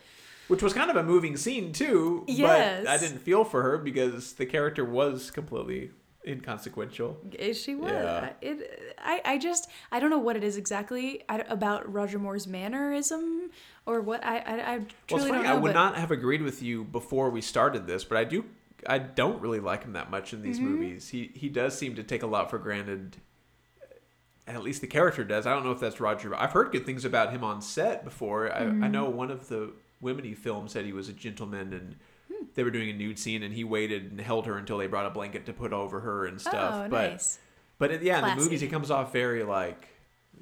Which 0.48 0.62
was 0.62 0.72
kind 0.72 0.90
of 0.90 0.96
a 0.96 1.02
moving 1.02 1.36
scene 1.36 1.72
too. 1.72 2.24
Yes. 2.28 2.84
But 2.84 2.90
I 2.90 2.98
didn't 2.98 3.18
feel 3.18 3.42
for 3.44 3.62
her 3.62 3.78
because 3.78 4.34
the 4.34 4.46
character 4.46 4.84
was 4.84 5.30
completely 5.32 5.90
inconsequential. 6.24 7.18
Is 7.38 7.60
she 7.60 7.74
was 7.74 7.90
Yeah. 7.92 8.30
it? 8.42 8.94
I, 8.98 9.20
I 9.24 9.38
just 9.38 9.68
I 9.90 10.00
don't 10.00 10.10
know 10.10 10.18
what 10.18 10.36
it 10.36 10.44
is 10.44 10.56
exactly 10.56 11.22
about 11.28 11.92
Roger 11.92 12.18
Moore's 12.18 12.46
mannerism 12.46 13.50
or 13.86 14.00
what 14.00 14.24
I 14.24 14.38
I, 14.38 14.52
I 14.74 14.76
Well, 14.78 14.86
it's 14.86 14.94
truly 15.08 15.28
funny. 15.30 15.32
don't 15.34 15.44
know. 15.44 15.50
I 15.50 15.54
would 15.54 15.68
but 15.72 15.74
not 15.74 15.96
have 15.96 16.10
agreed 16.10 16.42
with 16.42 16.62
you 16.62 16.84
before 16.84 17.30
we 17.30 17.40
started 17.40 17.86
this, 17.86 18.04
but 18.04 18.18
I 18.18 18.24
do. 18.24 18.44
I 18.88 18.98
don't 18.98 19.40
really 19.40 19.60
like 19.60 19.84
him 19.84 19.92
that 19.94 20.10
much 20.10 20.32
in 20.32 20.42
these 20.42 20.58
Mm-hmm. 20.58 20.68
movies. 20.68 21.08
He 21.08 21.30
he 21.34 21.48
does 21.48 21.76
seem 21.76 21.94
to 21.96 22.02
take 22.02 22.22
a 22.22 22.26
lot 22.26 22.50
for 22.50 22.58
granted. 22.58 23.16
At 24.48 24.62
least 24.62 24.80
the 24.80 24.86
character 24.86 25.24
does. 25.24 25.44
I 25.46 25.52
don't 25.52 25.64
know 25.64 25.72
if 25.72 25.80
that's 25.80 26.00
Roger. 26.00 26.32
I've 26.36 26.52
heard 26.52 26.70
good 26.70 26.86
things 26.86 27.04
about 27.04 27.32
him 27.32 27.42
on 27.42 27.60
set 27.60 28.04
before. 28.04 28.52
I, 28.54 28.60
Mm-hmm. 28.60 28.84
I 28.84 28.88
know 28.88 29.06
one 29.10 29.30
of 29.32 29.48
the 29.48 29.72
women 30.00 30.24
he 30.24 30.34
filmed 30.34 30.70
said 30.70 30.84
he 30.84 30.92
was 30.92 31.08
a 31.08 31.12
gentleman 31.12 31.72
and. 31.72 31.96
Hmm. 32.32 32.46
They 32.54 32.62
were 32.64 32.70
doing 32.70 32.90
a 32.90 32.92
nude 32.92 33.18
scene, 33.18 33.42
and 33.44 33.54
he 33.54 33.62
waited 33.64 34.10
and 34.10 34.20
held 34.20 34.46
her 34.46 34.56
until 34.58 34.78
they 34.78 34.86
brought 34.88 35.06
a 35.06 35.10
blanket 35.10 35.46
to 35.46 35.52
put 35.52 35.72
over 35.72 36.00
her 36.00 36.26
and 36.26 36.40
stuff. 36.40 36.86
oh 36.86 36.88
but 36.88 37.10
nice. 37.12 37.38
but 37.78 38.02
yeah, 38.02 38.18
in 38.30 38.36
the 38.36 38.42
movies, 38.42 38.60
he 38.60 38.66
comes 38.68 38.90
off 38.90 39.12
very 39.12 39.42
like 39.44 39.88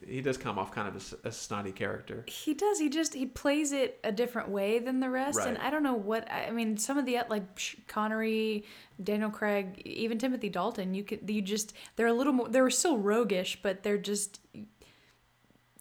he 0.06 0.20
does 0.20 0.36
come 0.36 0.58
off 0.58 0.72
kind 0.72 0.88
of 0.88 1.14
a 1.24 1.32
snotty 1.32 1.72
character. 1.72 2.24
He 2.26 2.54
does. 2.54 2.78
He 2.78 2.88
just 2.88 3.14
he 3.14 3.26
plays 3.26 3.72
it 3.72 3.98
a 4.04 4.12
different 4.12 4.48
way 4.48 4.78
than 4.78 5.00
the 5.00 5.10
rest, 5.10 5.40
and 5.40 5.58
I 5.58 5.70
don't 5.70 5.82
know 5.82 5.94
what 5.94 6.30
I 6.30 6.50
mean. 6.50 6.76
Some 6.76 6.98
of 6.98 7.06
the 7.06 7.18
like 7.28 7.42
Connery, 7.86 8.64
Daniel 9.02 9.30
Craig, 9.30 9.80
even 9.84 10.18
Timothy 10.18 10.48
Dalton, 10.48 10.94
you 10.94 11.04
could 11.04 11.28
you 11.28 11.42
just 11.42 11.74
they're 11.96 12.06
a 12.06 12.12
little 12.12 12.32
more. 12.32 12.48
They're 12.48 12.68
still 12.70 12.98
roguish, 12.98 13.58
but 13.62 13.82
they're 13.82 13.98
just 13.98 14.40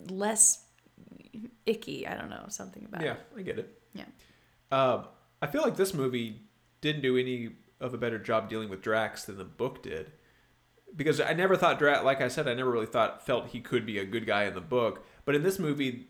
less 0.10 0.64
icky. 1.66 2.08
I 2.08 2.16
don't 2.16 2.30
know 2.30 2.46
something 2.50 2.86
about. 2.86 3.02
Yeah, 3.02 3.14
it. 3.14 3.20
I 3.38 3.42
get 3.42 3.60
it. 3.60 3.82
Yeah. 3.94 4.06
Uh, 4.72 5.04
I 5.42 5.48
feel 5.48 5.62
like 5.62 5.76
this 5.76 5.94
movie 5.94 6.42
didn't 6.82 7.02
do 7.02 7.18
any 7.18 7.50
of 7.80 7.94
a 7.94 7.98
better 7.98 8.18
job 8.18 8.50
dealing 8.50 8.70
with 8.70 8.82
Drax 8.82 9.26
than 9.26 9.38
the 9.38 9.44
book 9.44 9.84
did, 9.84 10.12
because 10.96 11.20
I 11.20 11.34
never 11.34 11.56
thought 11.56 11.80
Drax. 11.80 12.04
Like 12.04 12.22
I 12.22 12.28
said, 12.28 12.48
I 12.48 12.54
never 12.54 12.72
really 12.72 12.86
thought 12.86 13.26
felt 13.26 13.48
he 13.48 13.60
could 13.60 13.86
be 13.86 13.98
a 13.98 14.06
good 14.06 14.26
guy 14.26 14.44
in 14.44 14.54
the 14.54 14.62
book, 14.62 15.06
but 15.26 15.36
in 15.36 15.44
this 15.44 15.60
movie, 15.60 16.08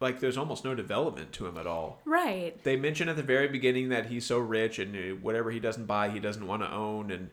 like 0.00 0.20
there's 0.20 0.36
almost 0.36 0.64
no 0.64 0.74
development 0.74 1.32
to 1.32 1.46
him 1.46 1.56
at 1.56 1.66
all. 1.66 2.00
Right. 2.04 2.62
They 2.64 2.76
mention 2.76 3.08
at 3.08 3.16
the 3.16 3.22
very 3.22 3.48
beginning 3.48 3.88
that 3.90 4.06
he's 4.06 4.26
so 4.26 4.38
rich 4.38 4.78
and 4.78 4.94
uh, 4.96 5.16
whatever 5.16 5.50
he 5.50 5.60
doesn't 5.60 5.86
buy, 5.86 6.10
he 6.10 6.20
doesn't 6.20 6.46
want 6.46 6.62
to 6.62 6.70
own, 6.70 7.10
and 7.10 7.30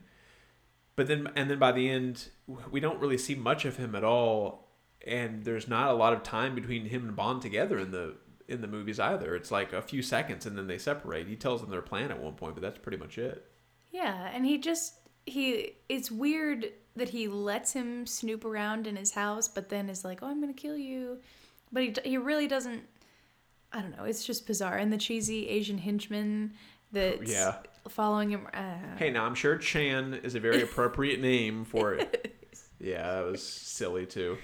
but 0.96 1.06
then 1.06 1.28
and 1.36 1.50
then 1.50 1.58
by 1.58 1.72
the 1.72 1.88
end, 1.88 2.28
we 2.70 2.80
don't 2.80 3.00
really 3.00 3.18
see 3.18 3.34
much 3.34 3.64
of 3.64 3.76
him 3.76 3.94
at 3.94 4.04
all, 4.04 4.68
and 5.06 5.44
there's 5.44 5.68
not 5.68 5.90
a 5.90 5.94
lot 5.94 6.12
of 6.12 6.22
time 6.22 6.54
between 6.54 6.86
him 6.86 7.06
and 7.08 7.16
Bond 7.16 7.42
together 7.42 7.78
in 7.78 7.90
the 7.90 8.16
in 8.48 8.60
the 8.60 8.68
movies 8.68 9.00
either. 9.00 9.34
It's 9.34 9.50
like 9.50 9.72
a 9.72 9.82
few 9.82 10.02
seconds 10.02 10.46
and 10.46 10.56
then 10.56 10.66
they 10.66 10.78
separate. 10.78 11.26
He 11.26 11.36
tells 11.36 11.60
them 11.60 11.70
their 11.70 11.82
plan 11.82 12.10
at 12.10 12.22
one 12.22 12.34
point, 12.34 12.54
but 12.54 12.62
that's 12.62 12.78
pretty 12.78 12.98
much 12.98 13.18
it. 13.18 13.46
Yeah, 13.90 14.30
and 14.32 14.44
he 14.44 14.58
just 14.58 14.94
he 15.26 15.72
it's 15.88 16.10
weird 16.10 16.72
that 16.96 17.08
he 17.08 17.26
lets 17.28 17.72
him 17.72 18.06
snoop 18.06 18.44
around 18.44 18.86
in 18.86 18.96
his 18.96 19.12
house, 19.12 19.48
but 19.48 19.68
then 19.68 19.88
is 19.88 20.04
like, 20.04 20.22
"Oh, 20.22 20.26
I'm 20.28 20.40
gonna 20.40 20.52
kill 20.52 20.76
you," 20.76 21.18
but 21.72 21.82
he 21.82 21.94
he 22.04 22.18
really 22.18 22.46
doesn't. 22.48 22.82
I 23.72 23.80
don't 23.80 23.96
know. 23.96 24.04
It's 24.04 24.24
just 24.24 24.46
bizarre, 24.46 24.76
and 24.76 24.92
the 24.92 24.98
cheesy 24.98 25.48
Asian 25.48 25.78
henchman 25.78 26.52
that's 26.92 27.30
Yeah. 27.32 27.56
following 27.88 28.30
him. 28.30 28.46
Uh, 28.52 28.96
Hey, 28.98 29.08
now 29.10 29.24
I'm 29.24 29.34
sure 29.34 29.56
Chan 29.56 30.14
is 30.22 30.34
a 30.34 30.40
very 30.40 30.62
appropriate 30.68 31.20
name 31.20 31.64
for 31.64 31.94
it. 31.94 32.28
Yeah, 32.78 33.12
that 33.12 33.24
was 33.24 33.46
silly 33.46 34.06
too. 34.06 34.38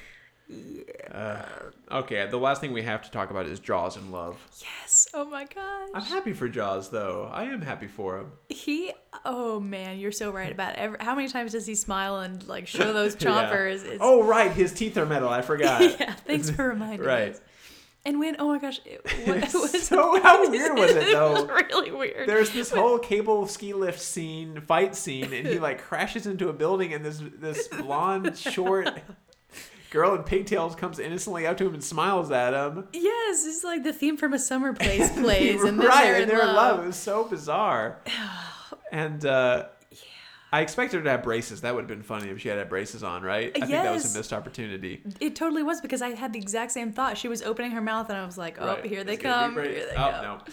Uh, 1.12 1.42
okay, 1.90 2.26
the 2.30 2.38
last 2.38 2.60
thing 2.60 2.72
we 2.72 2.82
have 2.82 3.02
to 3.02 3.10
talk 3.10 3.30
about 3.30 3.46
is 3.46 3.60
Jaws 3.60 3.96
and 3.96 4.10
Love. 4.12 4.36
yes. 4.62 5.06
Oh 5.12 5.24
my 5.26 5.44
gosh. 5.44 5.88
I'm 5.94 6.02
happy 6.02 6.32
for 6.32 6.48
Jaws, 6.48 6.88
though. 6.90 7.28
I 7.32 7.44
am 7.44 7.60
happy 7.62 7.86
for 7.86 8.18
him. 8.18 8.32
He. 8.48 8.92
Oh 9.24 9.60
man, 9.60 9.98
you're 9.98 10.12
so 10.12 10.30
right 10.30 10.50
about 10.52 10.76
every, 10.76 10.98
how 11.00 11.14
many 11.14 11.28
times 11.28 11.52
does 11.52 11.66
he 11.66 11.74
smile 11.74 12.20
and 12.20 12.46
like 12.46 12.66
show 12.66 12.92
those 12.92 13.14
chompers? 13.16 13.84
It's, 13.84 13.98
Oh, 14.00 14.22
right, 14.22 14.50
his 14.50 14.72
teeth 14.72 14.96
are 14.96 15.06
metal. 15.06 15.28
I 15.28 15.42
forgot. 15.42 15.82
yeah. 16.00 16.14
Thanks 16.14 16.50
for 16.50 16.68
reminding 16.68 17.00
Right. 17.06 17.32
us. 17.32 17.40
And 18.06 18.18
when 18.20 18.36
oh 18.38 18.48
my 18.48 18.58
gosh, 18.58 18.80
it, 18.86 19.02
what 19.26 19.52
was 19.52 19.86
so 19.86 20.18
how 20.22 20.48
weird 20.48 20.78
was 20.78 20.92
it 20.92 21.08
it 21.08 21.12
though? 21.12 21.32
was 21.32 21.46
really 21.68 21.90
weird. 21.90 22.26
There's 22.28 22.50
this 22.50 22.70
whole 22.70 22.98
cable 22.98 23.46
ski 23.46 23.74
lift 23.74 24.00
scene, 24.00 24.60
fight 24.62 24.94
scene, 24.96 25.30
and 25.34 25.46
he 25.46 25.58
like 25.58 25.82
crashes 25.82 26.26
into 26.26 26.48
a 26.48 26.52
building, 26.54 26.94
and 26.94 27.04
this 27.04 27.20
this 27.38 27.68
blonde, 27.68 28.38
short 28.38 28.88
girl 29.90 30.14
in 30.14 30.22
pigtails 30.22 30.74
comes 30.74 30.98
innocently 30.98 31.46
up 31.46 31.56
to 31.58 31.66
him 31.66 31.74
and 31.74 31.82
smiles 31.84 32.30
at 32.30 32.54
him. 32.54 32.88
Yes, 32.92 33.46
it's 33.46 33.64
like 33.64 33.84
the 33.84 33.92
theme 33.92 34.16
from 34.16 34.32
a 34.32 34.38
summer 34.38 34.72
place 34.74 35.10
plays, 35.12 35.62
and 35.62 35.80
then 35.80 35.86
right, 35.86 36.04
they're, 36.04 36.14
and 36.14 36.22
in, 36.24 36.28
they're 36.28 36.38
love. 36.38 36.48
in 36.48 36.56
love. 36.56 36.84
It 36.84 36.86
was 36.88 36.96
so 36.96 37.24
bizarre. 37.24 37.98
and 38.92 39.24
uh, 39.24 39.66
I 40.52 40.60
expected 40.60 40.98
her 40.98 41.02
to 41.04 41.10
have 41.10 41.22
braces. 41.22 41.60
That 41.60 41.74
would 41.74 41.82
have 41.82 41.88
been 41.88 42.02
funny 42.02 42.30
if 42.30 42.40
she 42.40 42.48
had 42.48 42.58
had 42.58 42.68
braces 42.68 43.02
on, 43.02 43.22
right? 43.22 43.50
I 43.54 43.60
think 43.60 43.70
that 43.70 43.92
was 43.92 44.14
a 44.14 44.18
missed 44.18 44.32
opportunity. 44.32 45.02
It 45.20 45.36
totally 45.36 45.62
was 45.62 45.80
because 45.80 46.00
I 46.00 46.10
had 46.10 46.32
the 46.32 46.38
exact 46.38 46.72
same 46.72 46.92
thought. 46.92 47.18
She 47.18 47.28
was 47.28 47.42
opening 47.42 47.72
her 47.72 47.82
mouth, 47.82 48.08
and 48.08 48.16
I 48.18 48.24
was 48.24 48.38
like, 48.38 48.58
"Oh, 48.60 48.66
Right. 48.66 48.84
here 48.86 49.04
they 49.04 49.14
It's 49.14 49.22
gonna 49.22 49.48
be 49.48 49.54
come! 49.54 49.64
Here 49.64 49.86
they 49.86 49.92
oh, 49.92 50.10
come!" 50.10 50.22
no. 50.22 50.38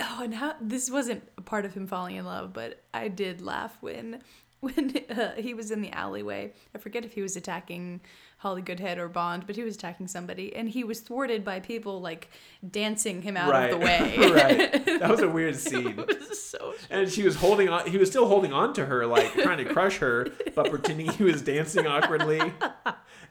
Oh, 0.00 0.22
and 0.24 0.34
how 0.34 0.56
this 0.60 0.90
wasn't 0.90 1.22
a 1.38 1.42
part 1.42 1.64
of 1.64 1.74
him 1.74 1.86
falling 1.86 2.16
in 2.16 2.24
love, 2.24 2.52
but 2.52 2.82
I 2.92 3.06
did 3.06 3.40
laugh 3.40 3.76
when 3.80 4.20
when 4.74 4.94
uh, 5.10 5.32
he 5.36 5.54
was 5.54 5.70
in 5.70 5.80
the 5.80 5.90
alleyway. 5.92 6.52
I 6.74 6.78
forget 6.78 7.04
if 7.04 7.14
he 7.14 7.22
was 7.22 7.34
attacking 7.34 8.00
Holly 8.38 8.60
Goodhead 8.60 8.98
or 8.98 9.08
Bond, 9.08 9.46
but 9.46 9.56
he 9.56 9.62
was 9.62 9.74
attacking 9.74 10.06
somebody, 10.06 10.54
and 10.54 10.68
he 10.68 10.84
was 10.84 11.00
thwarted 11.00 11.44
by 11.44 11.60
people 11.60 12.00
like 12.00 12.30
dancing 12.70 13.22
him 13.22 13.36
out 13.36 13.50
right. 13.50 13.72
of 13.72 13.78
the 13.80 13.84
way. 13.86 14.16
right. 14.18 14.86
That 15.00 15.08
was 15.10 15.20
a 15.20 15.28
weird 15.30 15.56
scene. 15.56 15.98
it 15.98 16.28
was 16.28 16.42
so 16.42 16.74
And 16.90 17.10
she 17.10 17.22
was 17.22 17.36
holding 17.36 17.70
on. 17.70 17.88
He 17.88 17.96
was 17.96 18.10
still 18.10 18.28
holding 18.28 18.52
on 18.52 18.74
to 18.74 18.84
her, 18.84 19.06
like 19.06 19.32
trying 19.32 19.56
to 19.58 19.72
crush 19.72 19.96
her, 19.98 20.28
but 20.54 20.68
pretending 20.68 21.10
he 21.12 21.24
was 21.24 21.40
dancing 21.40 21.86
awkwardly. 21.86 22.52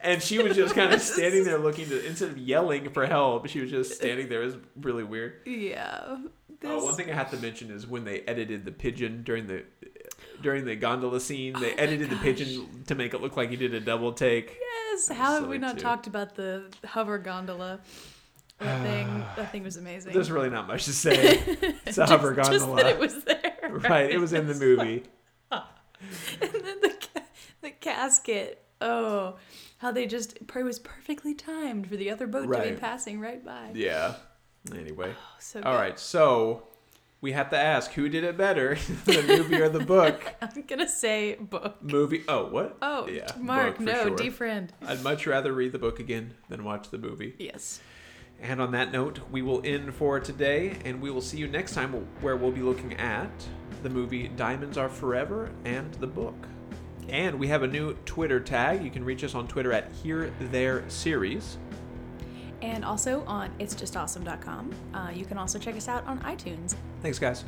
And 0.02 0.20
she 0.24 0.42
was 0.42 0.56
just 0.56 0.74
kind 0.74 0.92
of 0.94 1.00
standing 1.02 1.44
there, 1.44 1.60
looking 1.60 1.88
to 1.90 2.08
instead 2.08 2.30
of 2.30 2.40
yelling 2.40 2.90
for 2.90 3.06
help, 3.06 3.48
she 3.50 3.60
was 3.62 3.70
just 3.70 3.94
standing 3.94 4.30
there. 4.30 4.42
It 4.42 4.46
was 4.46 4.58
really 4.82 5.04
weird. 5.04 5.42
yeah. 5.46 6.18
Oh, 6.64 6.76
This- 6.76 6.84
one 6.84 6.96
thing 6.96 7.12
I 7.12 7.14
have 7.14 7.30
to 7.32 7.38
mention 7.38 7.70
is 7.70 7.86
when 7.86 8.04
they 8.04 8.22
edited 8.22 8.66
the 8.66 8.72
pigeon 8.72 9.22
during 9.24 9.46
the 9.46 9.64
during 10.42 10.66
the 10.66 10.76
gondola 10.76 11.20
scene, 11.20 11.54
they 11.60 11.74
Oh 11.74 11.76
edited 11.78 12.10
the 12.10 12.16
pigeon 12.18 12.84
to 12.88 12.96
make 12.96 13.14
it 13.14 13.22
look 13.22 13.38
like 13.38 13.50
he 13.50 13.56
did 13.56 13.74
a 13.74 13.80
double 13.80 14.14
take. 14.14 14.58
Yes. 14.92 15.10
How 15.10 15.34
have 15.40 15.48
we 15.48 15.58
not 15.58 15.78
too. 15.78 15.84
talked 15.84 16.08
about 16.08 16.36
the 16.36 16.66
hover 16.86 17.18
gondola? 17.18 17.80
That 18.60 18.82
thing. 18.84 19.24
That 19.36 19.52
thing 19.52 19.64
was 19.64 19.78
amazing. 19.78 20.14
There's 20.14 20.32
really 20.32 20.50
not 20.50 20.68
much 20.68 20.86
to 20.86 20.94
say. 20.94 21.40
It's 21.86 21.98
a 21.98 22.06
hover 22.06 22.34
gondola. 22.34 22.58
Just 22.60 22.76
that 22.76 22.86
it 22.88 23.00
was 23.00 23.24
there. 23.24 23.58
right, 23.90 24.10
it 24.12 24.20
was 24.20 24.34
in 24.34 24.48
the 24.48 24.54
movie. 24.66 25.04
and 25.52 25.62
then 26.42 26.82
the 26.82 26.96
ca- 27.14 27.26
the 27.62 27.72
casket. 27.72 28.64
Oh, 28.82 29.36
how 29.80 29.92
they 29.92 30.06
just 30.06 30.38
it 30.48 30.64
was 30.64 30.80
perfectly 30.80 31.34
timed 31.34 31.88
for 31.88 31.98
the 31.98 32.10
other 32.12 32.28
boat 32.28 32.52
to 32.52 32.62
be 32.62 32.76
passing 32.78 33.20
right 33.20 33.44
by. 33.44 33.72
Yeah. 33.74 34.16
Anyway. 34.74 35.14
Oh, 35.18 35.36
so 35.40 35.62
All 35.64 35.74
good. 35.74 35.80
right, 35.80 36.00
so 36.00 36.68
we 37.22 37.34
have 37.34 37.50
to 37.50 37.58
ask 37.58 37.92
who 37.92 38.10
did 38.10 38.24
it 38.24 38.38
better, 38.38 38.76
the 39.06 39.24
movie 39.24 39.56
or 39.62 39.70
the 39.70 39.84
book? 39.84 40.36
I'm 40.42 40.64
gonna 40.64 40.88
say 40.88 41.36
book. 41.36 41.82
Movie. 41.84 42.24
Oh, 42.28 42.48
what? 42.48 42.78
Oh, 42.82 43.08
yeah. 43.08 43.28
Mark, 43.38 43.80
no, 43.80 44.08
sure. 44.08 44.18
defriend. 44.18 44.70
I'd 44.86 45.04
much 45.04 45.28
rather 45.28 45.54
read 45.54 45.72
the 45.72 45.80
book 45.80 46.00
again 46.00 46.34
than 46.48 46.64
watch 46.64 46.90
the 46.90 46.98
movie. 46.98 47.36
Yes. 47.40 47.82
And 48.42 48.62
on 48.62 48.72
that 48.72 48.94
note, 48.94 49.20
we 49.30 49.42
will 49.42 49.62
end 49.66 49.94
for 49.94 50.20
today, 50.20 50.78
and 50.86 51.02
we 51.02 51.12
will 51.12 51.22
see 51.22 51.38
you 51.38 51.48
next 51.48 51.74
time 51.74 51.92
where 52.22 52.38
we'll 52.38 52.52
be 52.52 52.62
looking 52.62 52.94
at 52.94 53.30
the 53.84 53.90
movie 53.90 54.30
Diamonds 54.30 54.78
Are 54.78 54.88
Forever 54.90 55.52
and 55.66 55.94
the 55.96 56.08
book. 56.08 56.48
And 57.10 57.38
we 57.38 57.48
have 57.48 57.64
a 57.64 57.68
new 57.68 57.96
Twitter 58.06 58.40
tag. 58.40 58.84
You 58.84 58.92
can 58.92 59.04
reach 59.04 59.24
us 59.24 59.36
on 59.36 59.48
Twitter 59.48 59.74
at 59.74 59.92
Here 60.04 60.32
There 60.40 60.88
Series. 60.90 61.58
And 62.62 62.84
also 62.84 63.24
on 63.26 63.50
itsjustawesome.com. 63.60 64.76
Uh, 64.94 65.12
you 65.14 65.26
can 65.26 65.38
also 65.38 65.60
check 65.60 65.76
us 65.76 65.88
out 65.88 66.06
on 66.06 66.20
iTunes. 66.20 66.76
Thanks, 67.02 67.20
guys. 67.20 67.46